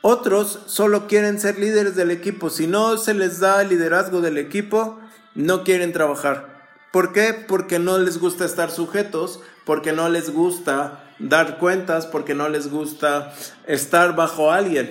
[0.00, 2.50] Otros solo quieren ser líderes del equipo.
[2.50, 5.00] Si no se les da el liderazgo del equipo,
[5.34, 6.58] no quieren trabajar.
[6.92, 7.34] ¿Por qué?
[7.34, 12.70] Porque no les gusta estar sujetos, porque no les gusta dar cuentas, porque no les
[12.70, 13.34] gusta
[13.66, 14.90] estar bajo alguien.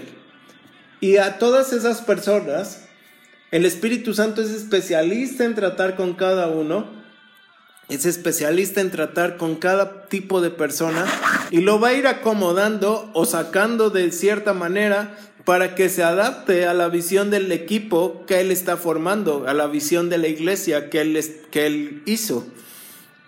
[0.99, 2.85] Y a todas esas personas,
[3.51, 6.96] el Espíritu Santo es especialista en tratar con cada uno
[7.89, 11.05] es especialista en tratar con cada tipo de persona
[11.51, 16.67] y lo va a ir acomodando o sacando de cierta manera para que se adapte
[16.67, 20.89] a la visión del equipo que él está formando, a la visión de la iglesia
[20.89, 21.17] que él,
[21.49, 22.45] que él hizo.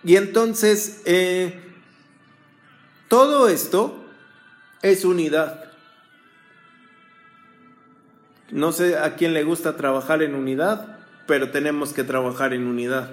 [0.04, 1.58] Y entonces, eh,
[3.08, 4.04] todo esto
[4.82, 5.64] es unidad.
[8.50, 13.08] No sé a quién le gusta trabajar en unidad, pero tenemos que trabajar en unidad.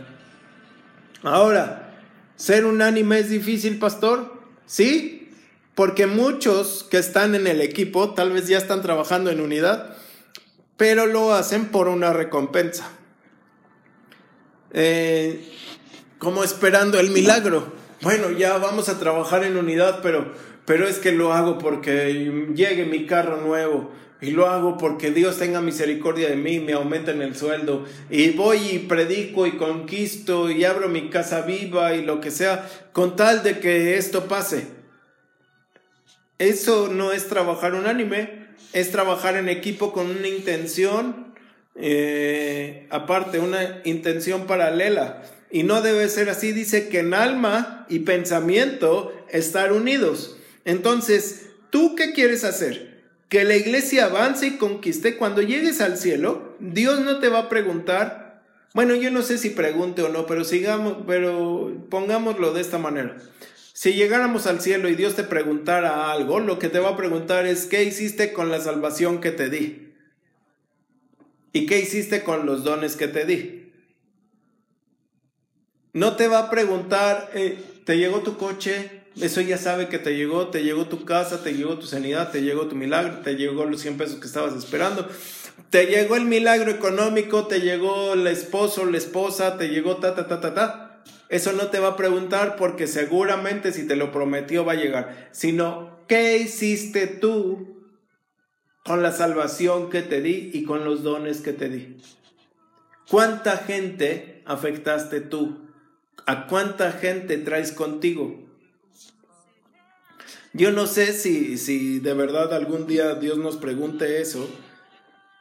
[1.33, 1.93] Ahora,
[2.35, 4.33] ¿ser unánime es difícil, pastor?
[4.65, 5.31] Sí,
[5.75, 9.95] porque muchos que están en el equipo tal vez ya están trabajando en unidad,
[10.75, 12.89] pero lo hacen por una recompensa.
[14.71, 15.51] Eh,
[16.19, 17.71] como esperando el milagro.
[18.01, 20.33] Bueno, ya vamos a trabajar en unidad, pero,
[20.67, 22.13] pero es que lo hago porque
[22.53, 27.21] llegue mi carro nuevo, y lo hago porque Dios tenga misericordia de mí, me aumenten
[27.21, 27.85] el sueldo.
[28.09, 32.67] Y voy y predico y conquisto y abro mi casa viva y lo que sea,
[32.93, 34.67] con tal de que esto pase.
[36.39, 41.33] Eso no es trabajar unánime, es trabajar en equipo con una intención,
[41.75, 45.23] eh, aparte, una intención paralela.
[45.49, 50.36] Y no debe ser así, dice que en alma y pensamiento estar unidos.
[50.67, 52.97] Entonces, ¿tú qué quieres hacer?
[53.29, 57.49] que la iglesia avance y conquiste, cuando llegues al cielo, Dios no te va a
[57.49, 58.41] preguntar,
[58.73, 63.17] bueno, yo no sé si pregunte o no, pero sigamos, pero pongámoslo de esta manera.
[63.73, 67.45] Si llegáramos al cielo y Dios te preguntara algo, lo que te va a preguntar
[67.45, 69.93] es, ¿qué hiciste con la salvación que te di?
[71.51, 73.73] ¿Y qué hiciste con los dones que te di?
[75.93, 78.96] No te va a preguntar, eh, ¿te llegó tu coche?
[79.21, 82.41] Eso ya sabe que te llegó, te llegó tu casa, te llegó tu sanidad, te
[82.41, 85.07] llegó tu milagro, te llegó los 100 pesos que estabas esperando,
[85.71, 90.27] te llegó el milagro económico, te llegó el esposo, la esposa, te llegó ta, ta,
[90.27, 91.03] ta, ta, ta.
[91.29, 95.29] Eso no te va a preguntar porque seguramente si te lo prometió va a llegar,
[95.31, 97.83] sino ¿qué hiciste tú
[98.85, 101.97] con la salvación que te di y con los dones que te di?
[103.09, 105.67] ¿Cuánta gente afectaste tú?
[106.25, 108.46] ¿A cuánta gente traes contigo?
[110.57, 114.49] Yo no sé si, si de verdad algún día Dios nos pregunte eso,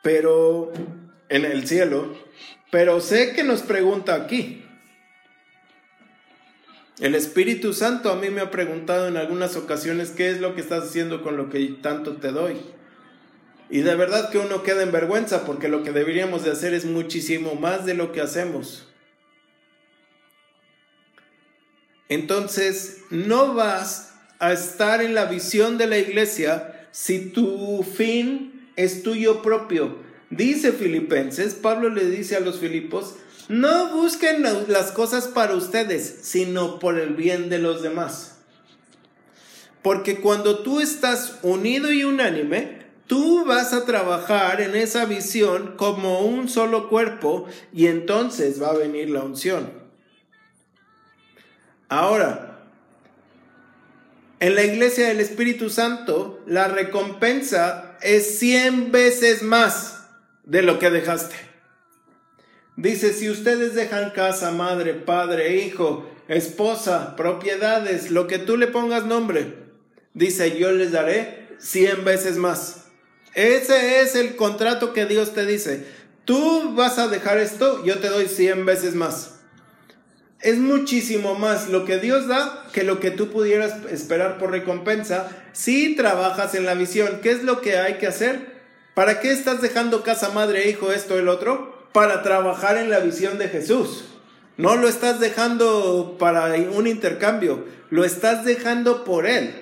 [0.02, 0.70] pero
[1.30, 2.14] en el cielo,
[2.70, 4.62] pero sé que nos pregunta aquí.
[6.98, 10.60] El Espíritu Santo a mí me ha preguntado en algunas ocasiones qué es lo que
[10.60, 12.58] estás haciendo con lo que tanto te doy.
[13.70, 16.84] Y de verdad que uno queda en vergüenza porque lo que deberíamos de hacer es
[16.84, 18.86] muchísimo más de lo que hacemos.
[22.10, 29.02] Entonces, no vas a estar en la visión de la iglesia si tu fin es
[29.02, 29.96] tuyo propio.
[30.30, 33.14] Dice Filipenses, Pablo le dice a los Filipos,
[33.48, 38.38] no busquen las cosas para ustedes, sino por el bien de los demás.
[39.82, 46.20] Porque cuando tú estás unido y unánime, tú vas a trabajar en esa visión como
[46.20, 49.70] un solo cuerpo y entonces va a venir la unción.
[51.88, 52.55] Ahora,
[54.38, 60.08] en la iglesia del Espíritu Santo, la recompensa es 100 veces más
[60.44, 61.36] de lo que dejaste.
[62.76, 69.06] Dice, si ustedes dejan casa, madre, padre, hijo, esposa, propiedades, lo que tú le pongas
[69.06, 69.54] nombre,
[70.12, 72.88] dice, yo les daré 100 veces más.
[73.34, 75.86] Ese es el contrato que Dios te dice.
[76.26, 79.35] Tú vas a dejar esto, yo te doy 100 veces más.
[80.40, 85.28] Es muchísimo más lo que Dios da que lo que tú pudieras esperar por recompensa
[85.52, 87.20] si trabajas en la visión.
[87.22, 88.54] ¿Qué es lo que hay que hacer?
[88.94, 91.88] ¿Para qué estás dejando casa, madre, hijo, esto, el otro?
[91.92, 94.04] Para trabajar en la visión de Jesús.
[94.58, 99.54] No lo estás dejando para un intercambio, lo estás dejando por Él.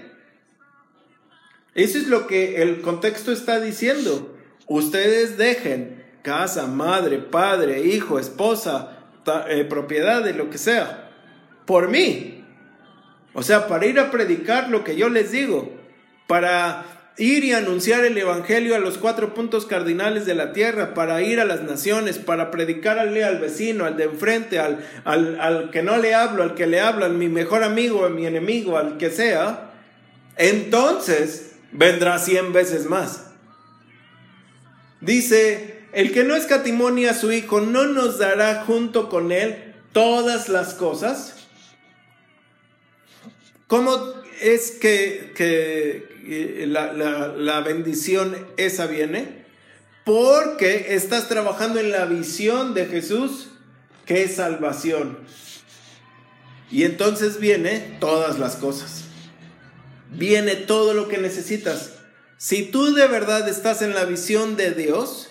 [1.75, 4.37] Eso es lo que el contexto está diciendo.
[4.67, 8.94] Ustedes dejen casa, madre, padre, hijo, esposa,
[9.49, 11.11] eh, propiedad de lo que sea,
[11.67, 12.45] por mí.
[13.33, 15.73] O sea, para ir a predicar lo que yo les digo,
[16.27, 16.85] para
[17.17, 21.41] ir y anunciar el Evangelio a los cuatro puntos cardinales de la tierra, para ir
[21.41, 25.97] a las naciones, para predicarle al vecino, al de enfrente, al, al, al que no
[25.99, 29.11] le hablo, al que le hablo, al mi mejor amigo, a mi enemigo, al que
[29.11, 29.71] sea,
[30.37, 33.31] entonces vendrá cien veces más.
[35.01, 40.49] Dice, el que no escatimonia a su hijo, ¿no nos dará junto con él todas
[40.49, 41.35] las cosas?
[43.67, 49.45] ¿Cómo es que, que eh, la, la bendición esa viene?
[50.05, 53.49] Porque estás trabajando en la visión de Jesús,
[54.05, 55.19] que es salvación.
[56.71, 59.05] Y entonces viene todas las cosas.
[60.11, 61.93] Viene todo lo que necesitas.
[62.37, 65.31] Si tú de verdad estás en la visión de Dios,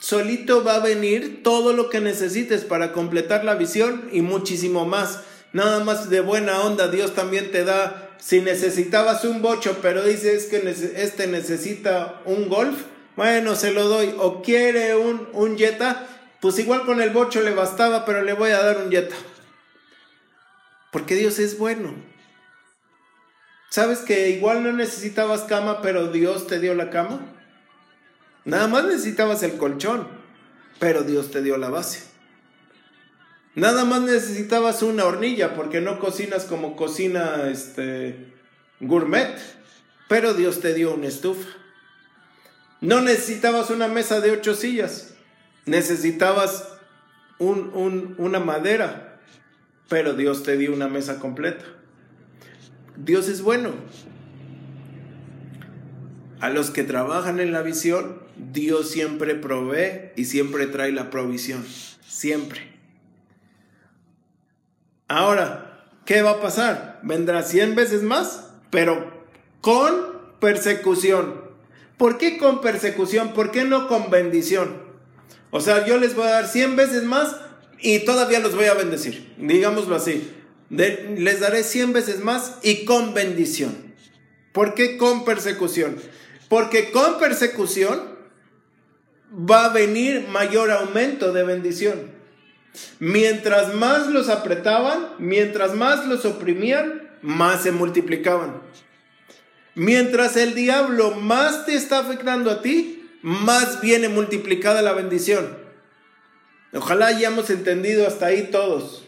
[0.00, 5.20] solito va a venir todo lo que necesites para completar la visión y muchísimo más.
[5.52, 10.46] Nada más de buena onda, Dios también te da si necesitabas un bocho, pero dices
[10.46, 10.58] que
[10.96, 12.76] este necesita un golf,
[13.16, 14.14] bueno, se lo doy.
[14.18, 16.06] O quiere un, un Jetta,
[16.40, 19.16] pues igual con el bocho le bastaba, pero le voy a dar un Jetta.
[20.90, 21.94] Porque Dios es bueno.
[23.70, 27.39] ¿Sabes que igual no necesitabas cama, pero Dios te dio la cama?
[28.44, 30.08] Nada más necesitabas el colchón,
[30.78, 32.10] pero Dios te dio la base.
[33.54, 38.32] Nada más necesitabas una hornilla porque no cocinas como cocina este
[38.80, 39.36] gourmet,
[40.08, 41.48] pero Dios te dio una estufa.
[42.80, 45.14] No necesitabas una mesa de ocho sillas,
[45.66, 46.68] necesitabas
[47.38, 49.20] una madera,
[49.88, 51.64] pero Dios te dio una mesa completa.
[52.96, 53.72] Dios es bueno.
[56.40, 61.64] A los que trabajan en la visión, Dios siempre provee y siempre trae la provisión.
[62.06, 62.60] Siempre.
[65.08, 67.00] Ahora, ¿qué va a pasar?
[67.02, 69.24] Vendrá 100 veces más, pero
[69.60, 71.40] con persecución.
[71.96, 73.34] ¿Por qué con persecución?
[73.34, 74.82] ¿Por qué no con bendición?
[75.50, 77.36] O sea, yo les voy a dar 100 veces más
[77.78, 79.34] y todavía los voy a bendecir.
[79.36, 80.32] Digámoslo así.
[80.70, 83.94] les daré 100 veces más y con bendición.
[84.52, 85.96] ¿Por qué con persecución?
[86.48, 88.09] Porque con persecución
[89.32, 92.10] va a venir mayor aumento de bendición.
[92.98, 98.60] Mientras más los apretaban, mientras más los oprimían, más se multiplicaban.
[99.74, 105.58] Mientras el diablo más te está afectando a ti, más viene multiplicada la bendición.
[106.72, 109.04] Ojalá hayamos entendido hasta ahí todos.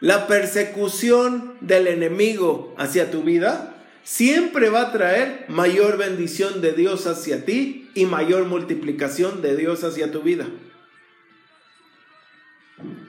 [0.00, 7.06] La persecución del enemigo hacia tu vida siempre va a traer mayor bendición de Dios
[7.06, 10.46] hacia ti y mayor multiplicación de Dios hacia tu vida.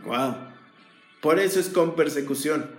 [0.06, 0.36] Wow.
[1.22, 2.70] Por eso es con persecución.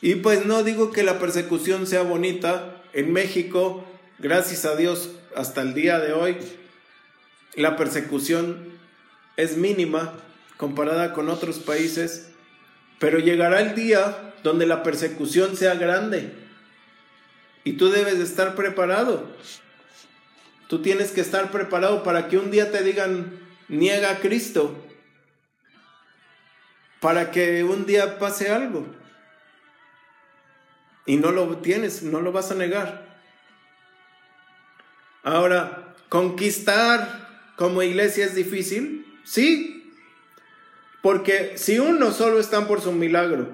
[0.00, 2.82] Y pues no digo que la persecución sea bonita.
[2.92, 3.84] En México,
[4.18, 6.36] gracias a Dios, hasta el día de hoy,
[7.54, 8.72] la persecución
[9.36, 10.14] es mínima
[10.56, 12.30] comparada con otros países.
[12.98, 16.32] Pero llegará el día donde la persecución sea grande.
[17.64, 19.28] Y tú debes de estar preparado.
[20.74, 24.74] Tú tienes que estar preparado para que un día te digan, niega a Cristo
[26.98, 28.84] para que un día pase algo.
[31.06, 33.20] Y no lo tienes, no lo vas a negar.
[35.22, 39.94] Ahora, conquistar como iglesia es difícil, sí,
[41.04, 43.46] porque si unos solo están por su milagro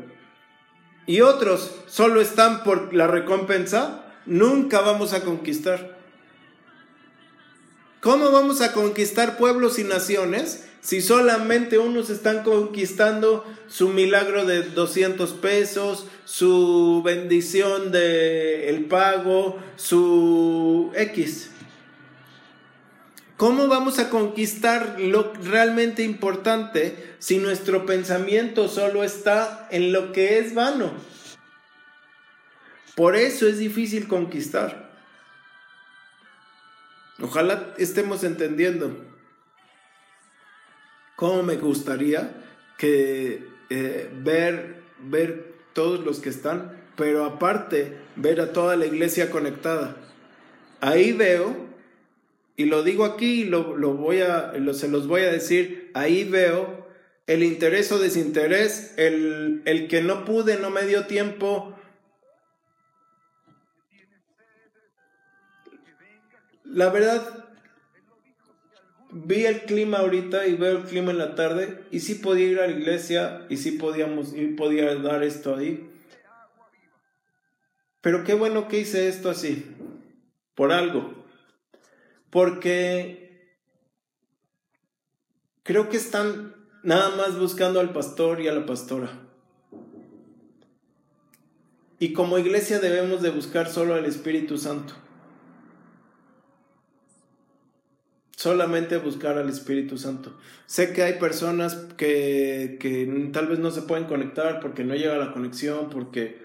[1.04, 5.99] y otros solo están por la recompensa, nunca vamos a conquistar.
[8.00, 14.62] ¿Cómo vamos a conquistar pueblos y naciones si solamente unos están conquistando su milagro de
[14.62, 21.50] 200 pesos, su bendición de el pago, su X.
[23.36, 30.38] ¿Cómo vamos a conquistar lo realmente importante si nuestro pensamiento solo está en lo que
[30.38, 30.92] es vano?
[32.96, 34.89] Por eso es difícil conquistar.
[37.22, 38.96] Ojalá estemos entendiendo.
[41.16, 42.32] ¿Cómo me gustaría
[42.78, 49.30] que eh, ver, ver todos los que están, pero aparte ver a toda la iglesia
[49.30, 49.96] conectada.
[50.80, 51.68] Ahí veo,
[52.56, 56.88] y lo digo aquí, lo, lo voy a, se los voy a decir, ahí veo
[57.26, 61.76] el interés o desinterés, el, el que no pude, no me dio tiempo.
[66.70, 67.46] La verdad,
[69.10, 72.60] vi el clima ahorita y veo el clima en la tarde y sí podía ir
[72.60, 75.90] a la iglesia y sí podíamos y podía dar esto ahí.
[78.00, 79.66] Pero qué bueno que hice esto así,
[80.54, 81.24] por algo.
[82.30, 83.58] Porque
[85.64, 86.54] creo que están
[86.84, 89.10] nada más buscando al pastor y a la pastora.
[91.98, 94.94] Y como iglesia debemos de buscar solo al Espíritu Santo.
[98.40, 100.32] Solamente buscar al Espíritu Santo.
[100.64, 105.18] Sé que hay personas que, que, tal vez no se pueden conectar porque no llega
[105.18, 106.40] la conexión, porque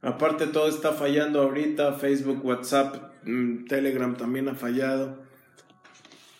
[0.00, 5.18] aparte todo está fallando ahorita, Facebook, WhatsApp, mm, Telegram también ha fallado.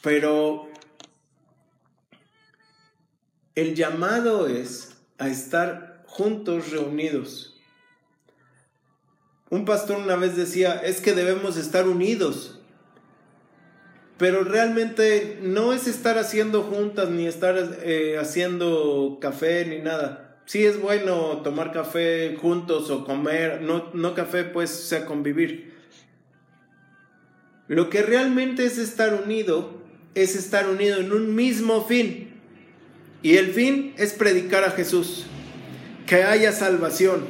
[0.01, 0.67] Pero
[3.55, 7.61] el llamado es a estar juntos reunidos.
[9.51, 12.56] Un pastor una vez decía, es que debemos estar unidos
[14.19, 20.39] pero realmente no es estar haciendo juntas ni estar eh, haciendo café ni nada.
[20.47, 25.75] Sí es bueno tomar café juntos o comer, no, no café pues sea convivir.
[27.69, 29.77] Lo que realmente es estar unido
[30.17, 32.31] es estar unido en un mismo fin.
[33.23, 35.27] Y el fin es predicar a Jesús,
[36.07, 37.25] que haya salvación.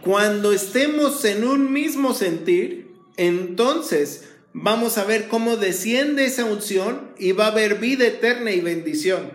[0.00, 4.28] Cuando estemos en un mismo sentir, entonces
[4.60, 9.30] vamos a ver cómo desciende esa unción y va a haber vida eterna y bendición.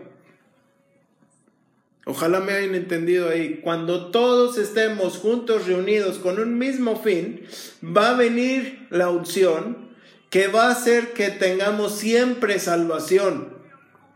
[2.05, 3.61] Ojalá me hayan entendido ahí.
[3.63, 7.41] Cuando todos estemos juntos reunidos con un mismo fin,
[7.81, 9.89] va a venir la unción
[10.29, 13.53] que va a hacer que tengamos siempre salvación.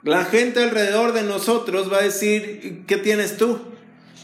[0.03, 3.59] La gente alrededor de nosotros va a decir, ¿qué tienes tú?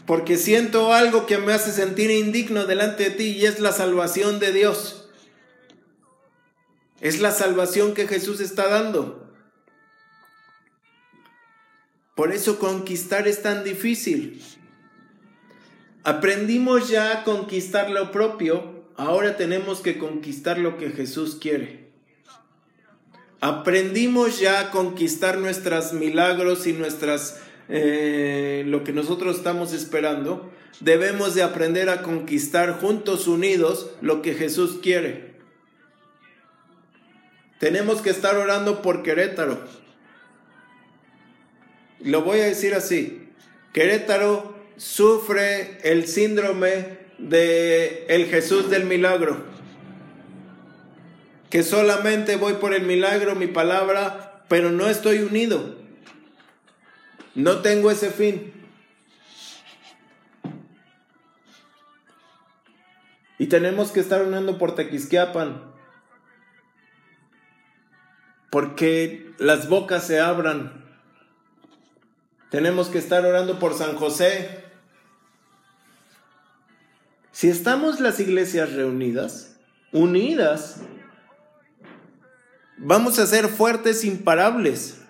[0.06, 4.38] Porque siento algo que me hace sentir indigno delante de ti y es la salvación
[4.38, 5.03] de Dios.
[7.04, 9.30] Es la salvación que Jesús está dando.
[12.14, 14.42] Por eso conquistar es tan difícil.
[16.02, 21.90] Aprendimos ya a conquistar lo propio, ahora tenemos que conquistar lo que Jesús quiere.
[23.42, 27.38] Aprendimos ya a conquistar nuestros milagros y nuestras
[27.68, 30.50] eh, lo que nosotros estamos esperando.
[30.80, 35.33] Debemos de aprender a conquistar juntos unidos lo que Jesús quiere.
[37.58, 39.58] Tenemos que estar orando por Querétaro.
[42.00, 43.28] Lo voy a decir así.
[43.72, 49.44] Querétaro sufre el síndrome de el Jesús del milagro.
[51.48, 55.76] Que solamente voy por el milagro, mi palabra, pero no estoy unido.
[57.34, 58.52] No tengo ese fin.
[63.38, 65.73] Y tenemos que estar uniendo por Tequisquiapan
[68.54, 70.84] porque las bocas se abran.
[72.52, 74.62] Tenemos que estar orando por San José.
[77.32, 79.56] Si estamos las iglesias reunidas,
[79.90, 80.76] unidas,
[82.76, 85.00] vamos a ser fuertes, imparables.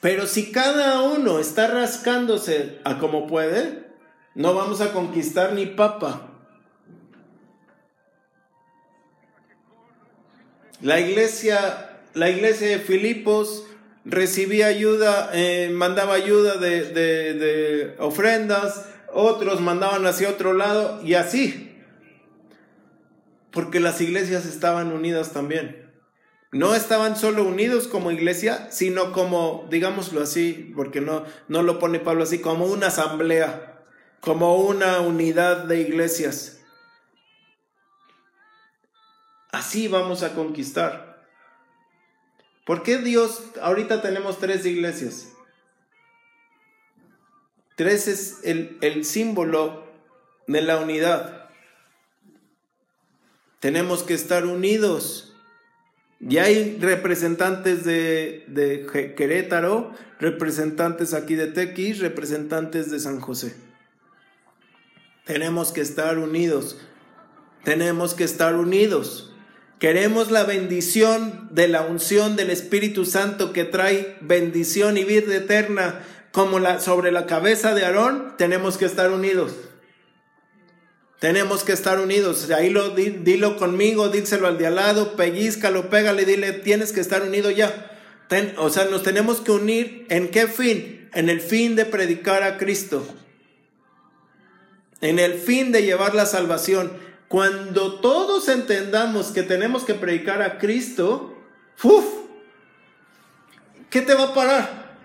[0.00, 3.92] Pero si cada uno está rascándose a como puede,
[4.34, 6.27] no vamos a conquistar ni papa.
[10.80, 13.64] La iglesia, la iglesia de Filipos
[14.04, 21.76] recibía ayuda, eh, mandaba ayuda de, de ofrendas, otros mandaban hacia otro lado y así.
[23.50, 25.88] Porque las iglesias estaban unidas también.
[26.50, 32.00] No estaban solo unidos como iglesia, sino como, digámoslo así, porque no, no lo pone
[32.00, 33.82] Pablo así, como una asamblea,
[34.20, 36.57] como una unidad de iglesias.
[39.50, 41.26] Así vamos a conquistar.
[42.68, 45.32] ¿Por qué Dios, ahorita tenemos tres iglesias?
[47.76, 49.86] Tres es el, símbolo
[50.46, 51.48] de la unidad.
[53.60, 55.34] Tenemos que estar unidos.
[56.20, 63.56] Y hay representantes de, de, Querétaro, representantes aquí de Tequis, representantes de San José.
[65.24, 66.78] Tenemos que estar unidos.
[67.64, 69.27] Tenemos que estar unidos.
[69.78, 76.02] Queremos la bendición de la unción del Espíritu Santo que trae bendición y vida eterna
[76.32, 79.54] como la, sobre la cabeza de Aarón, tenemos que estar unidos.
[81.20, 82.50] Tenemos que estar unidos.
[82.50, 87.22] Ahí lo, dilo conmigo, díselo al de al lado, pellizcalo, pégale, dile, tienes que estar
[87.22, 87.90] unido ya.
[88.56, 91.08] o sea, nos tenemos que unir en qué fin?
[91.14, 93.06] En el fin de predicar a Cristo.
[95.00, 96.92] En el fin de llevar la salvación.
[97.28, 101.36] Cuando todos entendamos que tenemos que predicar a Cristo,
[101.82, 102.04] ¡uf!
[103.90, 104.98] ¿Qué te va a parar?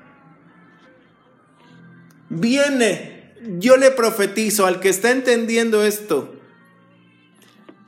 [2.30, 6.40] Viene, yo le profetizo al que está entendiendo esto,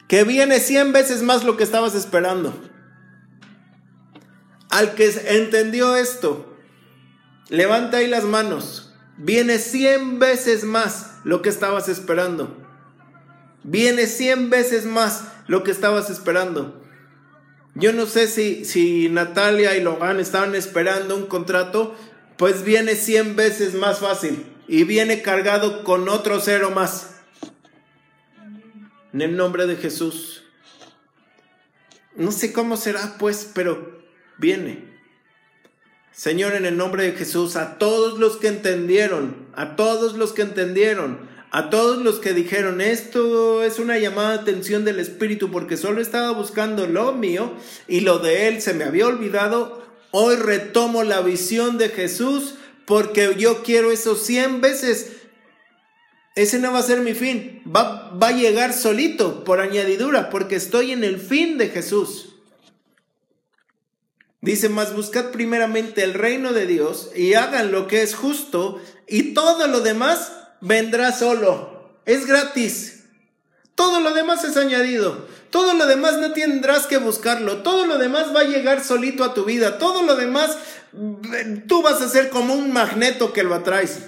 [0.09, 2.53] que viene cien veces más lo que estabas esperando.
[4.69, 6.57] Al que entendió esto,
[7.47, 8.93] levanta ahí las manos.
[9.17, 12.64] Viene cien veces más lo que estabas esperando.
[13.68, 16.84] Viene cien veces más lo que estabas esperando.
[17.74, 21.95] Yo no sé si, si Natalia y Logan estaban esperando un contrato,
[22.38, 27.16] pues viene cien veces más fácil y viene cargado con otro cero más.
[29.11, 30.43] En el nombre de Jesús.
[32.16, 33.99] No sé cómo será, pues, pero
[34.38, 34.95] viene.
[36.11, 40.43] Señor, en el nombre de Jesús, a todos los que entendieron, a todos los que
[40.43, 45.77] entendieron, a todos los que dijeron, esto es una llamada de atención del Espíritu porque
[45.77, 47.53] solo estaba buscando lo mío
[47.87, 49.81] y lo de Él se me había olvidado,
[50.11, 55.13] hoy retomo la visión de Jesús porque yo quiero eso cien veces.
[56.35, 60.57] Ese no va a ser mi fin, va, va a llegar solito por añadidura porque
[60.57, 62.35] estoy en el fin de Jesús.
[64.41, 69.33] Dice más, buscad primeramente el reino de Dios y hagan lo que es justo y
[69.33, 71.91] todo lo demás vendrá solo.
[72.05, 73.03] Es gratis.
[73.75, 75.27] Todo lo demás es añadido.
[75.49, 77.63] Todo lo demás no tendrás que buscarlo.
[77.63, 79.77] Todo lo demás va a llegar solito a tu vida.
[79.77, 80.57] Todo lo demás
[81.67, 83.99] tú vas a ser como un magneto que lo atraes.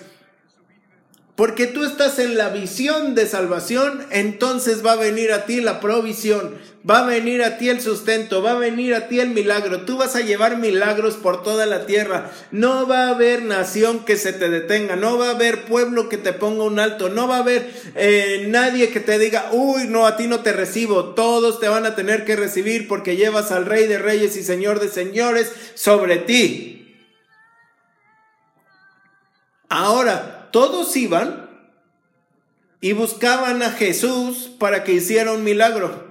[1.37, 5.79] Porque tú estás en la visión de salvación, entonces va a venir a ti la
[5.79, 6.55] provisión,
[6.89, 9.81] va a venir a ti el sustento, va a venir a ti el milagro.
[9.81, 12.31] Tú vas a llevar milagros por toda la tierra.
[12.49, 16.17] No va a haber nación que se te detenga, no va a haber pueblo que
[16.17, 20.07] te ponga un alto, no va a haber eh, nadie que te diga, uy, no,
[20.07, 21.13] a ti no te recibo.
[21.13, 24.79] Todos te van a tener que recibir porque llevas al Rey de Reyes y Señor
[24.79, 26.73] de Señores sobre ti.
[29.69, 31.49] Ahora, todos iban
[32.81, 36.07] y buscaban a Jesús para que hiciera un milagro.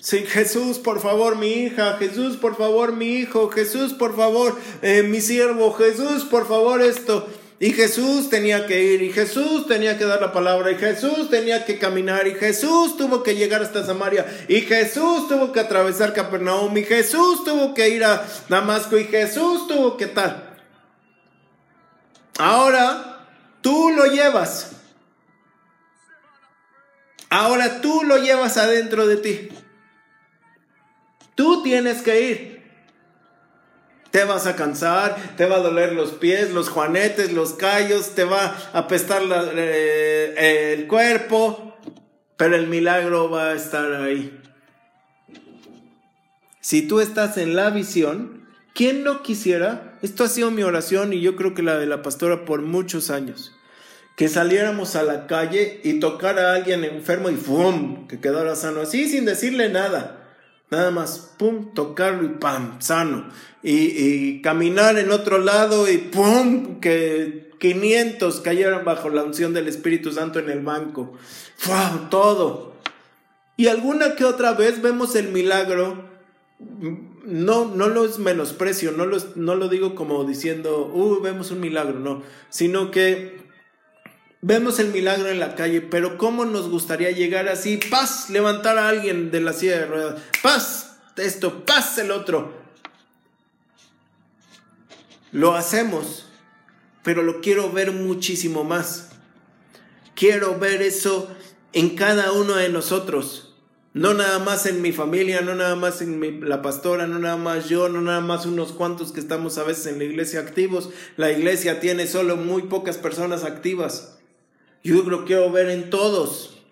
[0.00, 5.04] Sí, Jesús, por favor, mi hija, Jesús, por favor, mi hijo, Jesús, por favor, eh,
[5.04, 7.28] mi siervo, Jesús, por favor, esto.
[7.60, 11.64] Y Jesús tenía que ir, y Jesús tenía que dar la palabra, y Jesús tenía
[11.64, 16.76] que caminar, y Jesús tuvo que llegar hasta Samaria, y Jesús tuvo que atravesar Capernaum,
[16.76, 20.58] y Jesús tuvo que ir a Damasco, y Jesús tuvo que tal.
[22.38, 23.11] Ahora
[23.62, 24.72] Tú lo llevas.
[27.30, 29.48] Ahora tú lo llevas adentro de ti.
[31.34, 32.62] Tú tienes que ir.
[34.10, 38.24] Te vas a cansar, te va a doler los pies, los juanetes, los callos, te
[38.24, 39.22] va a apestar
[39.54, 41.78] eh, el cuerpo,
[42.36, 44.38] pero el milagro va a estar ahí.
[46.60, 48.41] Si tú estás en la visión,
[48.74, 52.02] ¿quién no quisiera esto ha sido mi oración y yo creo que la de la
[52.02, 53.56] pastora por muchos años.
[54.16, 58.08] Que saliéramos a la calle y tocar a alguien enfermo y ¡pum!
[58.08, 58.80] que quedara sano.
[58.80, 60.18] Así sin decirle nada.
[60.70, 63.28] Nada más, pum, tocarlo y pam, sano.
[63.62, 70.12] Y, caminar en otro lado y pum, que 500 cayeran bajo la unción del Espíritu
[70.12, 71.16] Santo en el banco.
[71.66, 72.08] ¡Wow!
[72.10, 72.74] Todo.
[73.56, 76.10] Y alguna que otra vez vemos el milagro
[77.24, 81.98] no, no los menosprecio, no, los, no lo digo como diciendo, uh, vemos un milagro,
[81.98, 83.42] no, sino que
[84.40, 88.88] vemos el milagro en la calle, pero ¿cómo nos gustaría llegar así, paz, levantar a
[88.88, 92.60] alguien de la silla de ruedas, paz, esto, paz, el otro?
[95.30, 96.26] Lo hacemos,
[97.02, 99.10] pero lo quiero ver muchísimo más.
[100.14, 101.34] Quiero ver eso
[101.72, 103.51] en cada uno de nosotros.
[103.94, 107.68] No nada más en mi familia, no nada más en la pastora, no nada más
[107.68, 110.90] yo, no nada más unos cuantos que estamos a veces en la iglesia activos.
[111.18, 114.18] La iglesia tiene solo muy pocas personas activas.
[114.82, 116.62] Yo lo quiero ver en todos.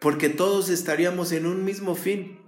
[0.00, 2.38] Porque todos estaríamos en un mismo fin,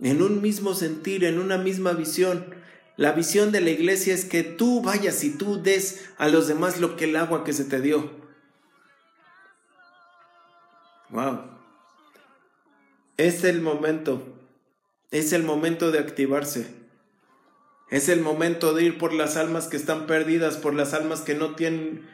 [0.00, 2.54] en un mismo sentir, en una misma visión.
[2.98, 6.78] La visión de la iglesia es que tú vayas y tú des a los demás
[6.78, 8.23] lo que el agua que se te dio.
[11.14, 11.42] Wow.
[13.16, 14.20] Es el momento.
[15.12, 16.66] Es el momento de activarse.
[17.88, 21.36] Es el momento de ir por las almas que están perdidas, por las almas que
[21.36, 22.04] no tienen,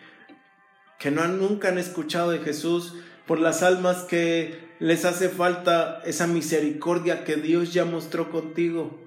[0.99, 2.95] que no han, nunca han escuchado de Jesús,
[3.27, 9.03] por las almas que les hace falta esa misericordia que Dios ya mostró contigo,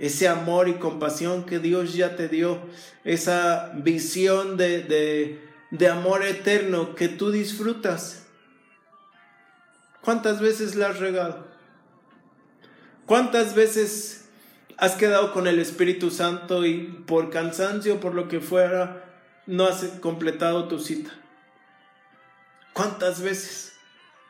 [0.00, 2.58] ese amor y compasión que Dios ya te dio,
[3.04, 5.38] esa visión de, de,
[5.70, 8.25] de amor eterno que tú disfrutas.
[10.06, 11.48] ¿Cuántas veces la has regado?
[13.06, 14.26] ¿Cuántas veces
[14.76, 19.04] has quedado con el Espíritu Santo y por cansancio, por lo que fuera,
[19.48, 21.10] no has completado tu cita?
[22.72, 23.72] ¿Cuántas veces?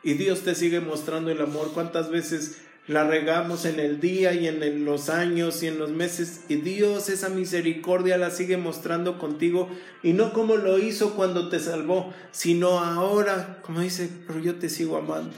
[0.01, 1.73] Y Dios te sigue mostrando el amor.
[1.75, 6.41] ¿Cuántas veces la regamos en el día y en los años y en los meses?
[6.49, 9.69] Y Dios esa misericordia la sigue mostrando contigo.
[10.01, 14.69] Y no como lo hizo cuando te salvó, sino ahora, como dice, pero yo te
[14.69, 15.35] sigo amando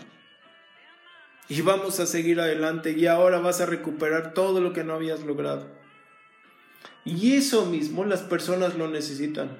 [1.49, 5.21] y vamos a seguir adelante y ahora vas a recuperar todo lo que no habías
[5.21, 5.67] logrado.
[7.03, 9.57] Y eso mismo las personas lo necesitan.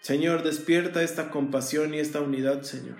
[0.00, 2.98] Señor, despierta esta compasión y esta unidad, Señor.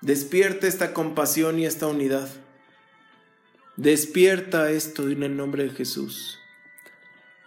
[0.00, 2.28] Despierta esta compasión y esta unidad.
[3.76, 6.38] Despierta esto en el nombre de Jesús.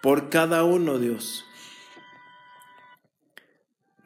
[0.03, 1.45] Por cada uno, Dios.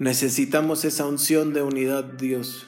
[0.03, 2.67] Necesitamos esa unción de unidad, Dios.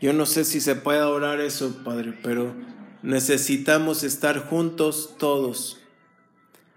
[0.00, 2.54] Yo no sé si se puede orar eso, Padre, pero
[3.02, 5.82] necesitamos estar juntos todos.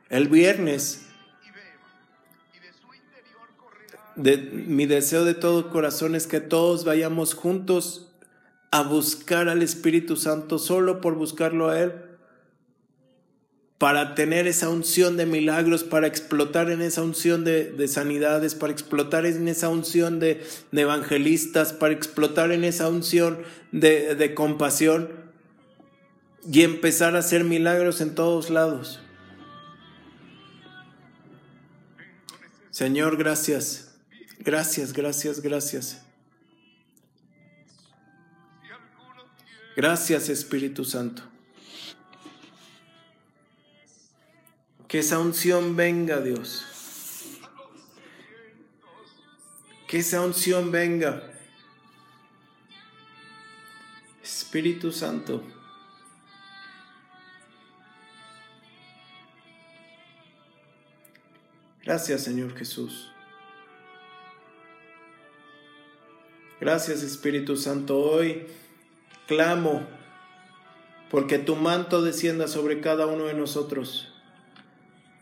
[0.10, 1.08] El viernes,
[4.18, 8.12] de, mi deseo de todo corazón es que todos vayamos juntos
[8.70, 12.05] a buscar al Espíritu Santo solo por buscarlo a Él
[13.78, 19.26] para tener esa unción de milagros, para explotar en esa unción de, sanidades, para explotar
[19.26, 23.40] en esa unción de, evangelistas, para explotar en esa unción
[23.72, 25.10] de, compasión
[26.50, 29.02] y empezar a hacer milagros en todos lados.
[32.72, 33.96] Señor, gracias,
[34.40, 36.02] gracias, gracias, gracias.
[39.76, 41.35] Gracias Espíritu Santo.
[44.88, 46.66] Que esa unción venga, Dios.
[49.88, 51.24] Que esa unción venga.
[54.24, 55.44] Espíritu Santo.
[61.84, 63.12] Gracias, Señor Jesús.
[66.60, 68.00] Gracias, Espíritu Santo.
[68.00, 68.48] Hoy
[69.28, 69.86] clamo
[71.12, 74.15] porque tu manto descienda sobre cada uno de nosotros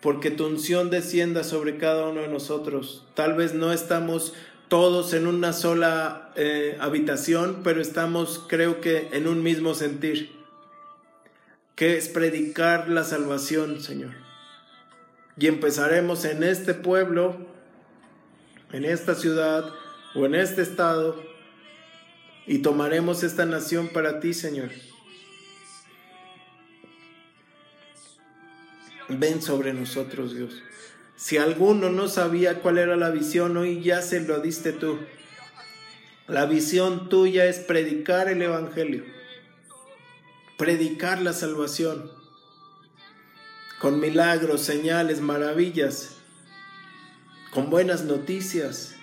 [0.04, 3.06] porque tu unción descienda sobre cada uno de nosotros.
[3.16, 4.34] Tal vez no estamos
[4.68, 10.36] todos en una sola eh, habitación, pero estamos, creo que, en un mismo sentir,
[11.76, 14.12] que es predicar la salvación, Señor.
[15.38, 17.38] Y empezaremos en este pueblo,
[18.74, 19.72] en esta ciudad
[20.16, 21.16] o en este estado,
[22.46, 24.70] y tomaremos esta nación para ti, Señor.
[29.10, 30.62] Ven sobre nosotros, Dios.
[31.16, 35.00] Si alguno no sabía cuál era la visión, hoy ya se lo diste tú.
[36.28, 39.04] La visión tuya es predicar el Evangelio,
[40.58, 42.12] predicar la salvación,
[43.80, 46.16] con milagros, señales, maravillas,
[47.52, 48.96] con buenas noticias.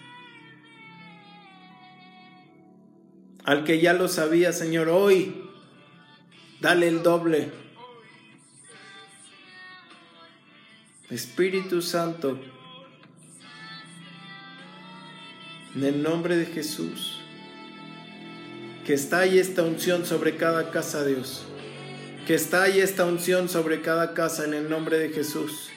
[3.45, 5.49] Al que ya lo sabía, Señor, hoy,
[6.61, 7.60] dale el doble
[11.11, 12.39] Espíritu Santo,
[15.75, 17.21] en el nombre de Jesús,
[18.87, 21.47] que estalle esta unción sobre cada casa, Dios.
[22.29, 25.71] Que estalle esta unción sobre cada casa en el nombre de Jesús.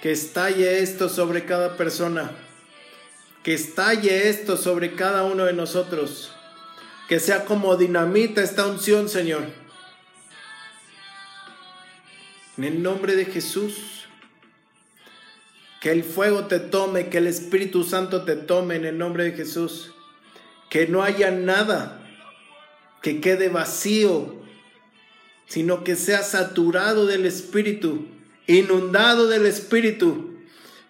[0.00, 2.30] Que estalle esto sobre cada persona.
[3.42, 6.32] Que estalle esto sobre cada uno de nosotros.
[7.08, 9.44] Que sea como dinamita esta unción, Señor.
[12.56, 14.01] En el nombre de Jesús
[15.82, 19.32] que el fuego te tome, que el Espíritu Santo te tome en el nombre de
[19.32, 19.92] Jesús.
[20.70, 21.98] Que no haya nada
[23.02, 24.36] que quede vacío,
[25.46, 28.06] sino que sea saturado del Espíritu,
[28.46, 30.38] inundado del Espíritu,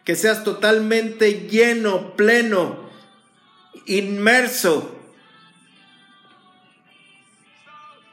[0.05, 2.91] que seas totalmente lleno, pleno,
[3.87, 4.95] inmerso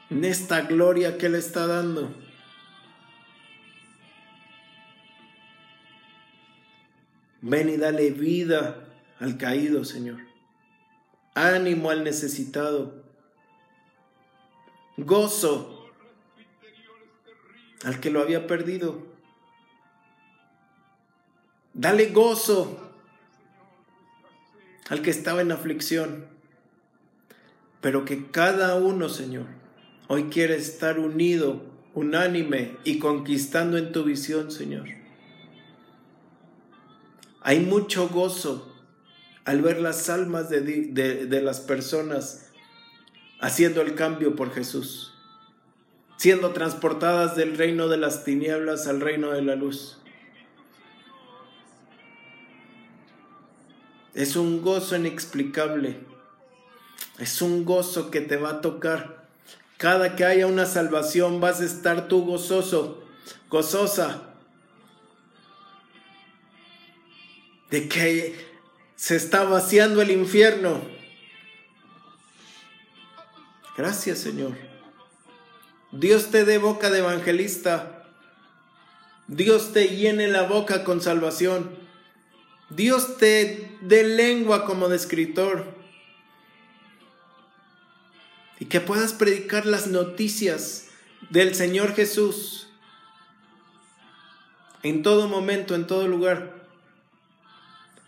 [0.10, 2.10] en esta gloria que Él está dando.
[7.42, 8.86] Ven y dale vida
[9.20, 10.20] al caído, Señor.
[11.36, 13.04] Ánimo al necesitado.
[14.98, 15.76] gozo
[17.86, 19.08] al que lo había perdido.
[21.74, 22.92] Dale gozo
[24.90, 26.26] al que estaba en aflicción.
[27.80, 29.46] Pero que cada uno, Señor,
[30.10, 31.64] hoy quiere estar unido,
[31.94, 34.99] unánime y conquistando en tu visión, Señor.
[37.42, 38.76] Hay mucho gozo
[39.46, 42.52] al ver las almas de, de, las personas
[43.40, 45.14] haciendo el cambio por Jesús,
[46.18, 49.98] siendo transportadas del reino de las tinieblas al reino de la luz.
[54.14, 55.98] Es un gozo inexplicable.
[57.20, 59.28] Es un gozo que te va a tocar.
[59.78, 63.04] Cada que haya una salvación vas a estar tú gozoso,
[63.50, 64.29] gozosa.
[67.70, 68.36] De que
[68.96, 70.82] se está vaciando el infierno.
[73.78, 74.58] Gracias Señor.
[75.92, 78.06] Dios te dé boca de evangelista.
[79.28, 81.78] Dios te llene la boca con salvación.
[82.70, 85.76] Dios te dé lengua como de escritor.
[88.60, 90.90] Y que puedas predicar las noticias
[91.30, 92.68] del Señor Jesús
[94.84, 96.59] en todo momento, en todo lugar.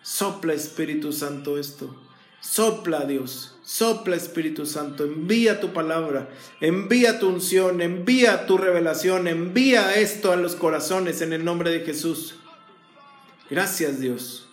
[0.04, 1.96] Sopla Espíritu Santo esto.
[2.42, 6.28] Sopla Dios, sopla Espíritu Santo, envía tu palabra,
[6.60, 11.82] envía tu unción, envía tu revelación, envía esto a los corazones en el nombre de
[11.82, 12.36] Jesús.
[13.48, 14.48] Gracias Dios.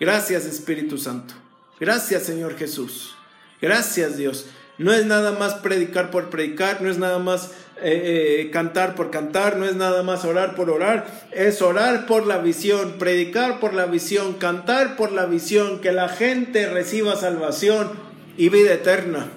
[0.00, 1.34] Gracias Espíritu Santo.
[1.78, 3.14] Gracias Señor Jesús.
[3.62, 4.46] Gracias Dios.
[4.76, 7.52] No es nada más predicar por predicar, no es nada más
[7.82, 12.26] eh, eh, cantar por cantar, no es nada más orar por orar, es orar por
[12.26, 17.90] la visión, predicar por la visión, cantar por la visión, que la gente reciba salvación
[18.36, 19.28] y vida eterna.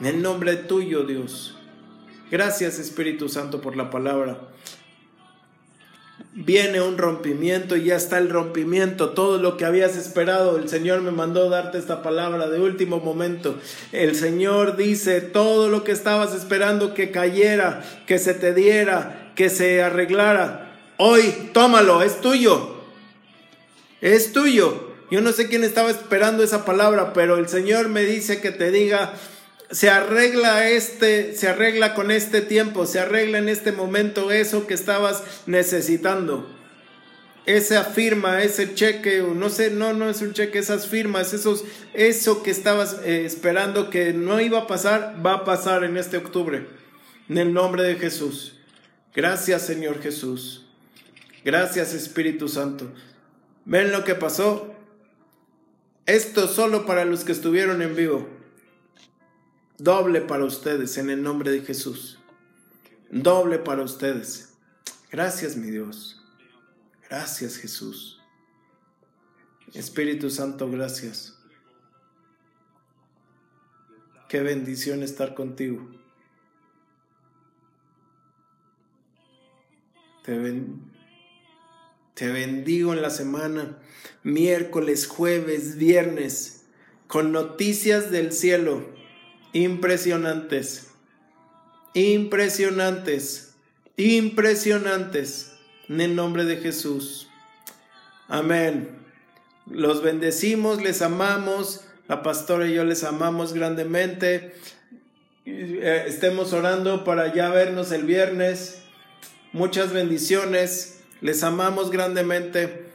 [0.00, 1.56] En el nombre tuyo, Dios.
[2.30, 4.38] Gracias Espíritu Santo por la palabra
[6.34, 11.02] viene un rompimiento y ya está el rompimiento, todo lo que habías esperado, el Señor
[11.02, 13.58] me mandó darte esta palabra de último momento.
[13.92, 19.50] El Señor dice, todo lo que estabas esperando que cayera, que se te diera, que
[19.50, 22.76] se arreglara, hoy tómalo, es tuyo,
[24.00, 24.90] es tuyo.
[25.10, 28.70] Yo no sé quién estaba esperando esa palabra, pero el Señor me dice que te
[28.70, 29.12] diga,
[29.72, 34.74] se arregla este, se arregla con este tiempo, se arregla en este momento eso que
[34.74, 36.46] estabas necesitando.
[37.46, 41.64] Esa firma, ese cheque, no sé, no, no es un cheque, esas firmas, esos,
[41.94, 46.18] eso que estabas eh, esperando que no iba a pasar, va a pasar en este
[46.18, 46.66] octubre.
[47.28, 48.58] En el nombre de Jesús.
[49.14, 50.66] Gracias Señor Jesús.
[51.44, 52.92] Gracias Espíritu Santo.
[53.64, 54.74] ¿Ven lo que pasó?
[56.04, 58.41] Esto solo para los que estuvieron en vivo
[59.82, 62.20] doble para ustedes en el nombre de Jesús.
[63.10, 64.54] Doble para ustedes.
[65.10, 66.22] Gracias, mi Dios.
[67.08, 68.20] Gracias, Jesús.
[69.74, 71.36] Espíritu Santo, gracias.
[74.28, 75.90] Qué bendición estar contigo.
[80.24, 80.62] Te,
[82.14, 83.78] te bendigo en la semana,
[84.22, 86.66] miércoles, jueves, viernes,
[87.08, 89.01] con noticias del cielo
[89.52, 90.88] impresionantes,
[91.94, 93.54] impresionantes,
[93.96, 95.52] impresionantes,
[95.88, 97.28] en el nombre de Jesús.
[98.28, 98.90] Amén.
[99.70, 104.54] Los bendecimos, les amamos, la pastora y yo les amamos grandemente.
[105.44, 108.82] Eh, estemos orando para ya vernos el viernes.
[109.52, 112.86] Muchas bendiciones, les amamos grandemente.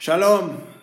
[0.00, 0.77] Shalom.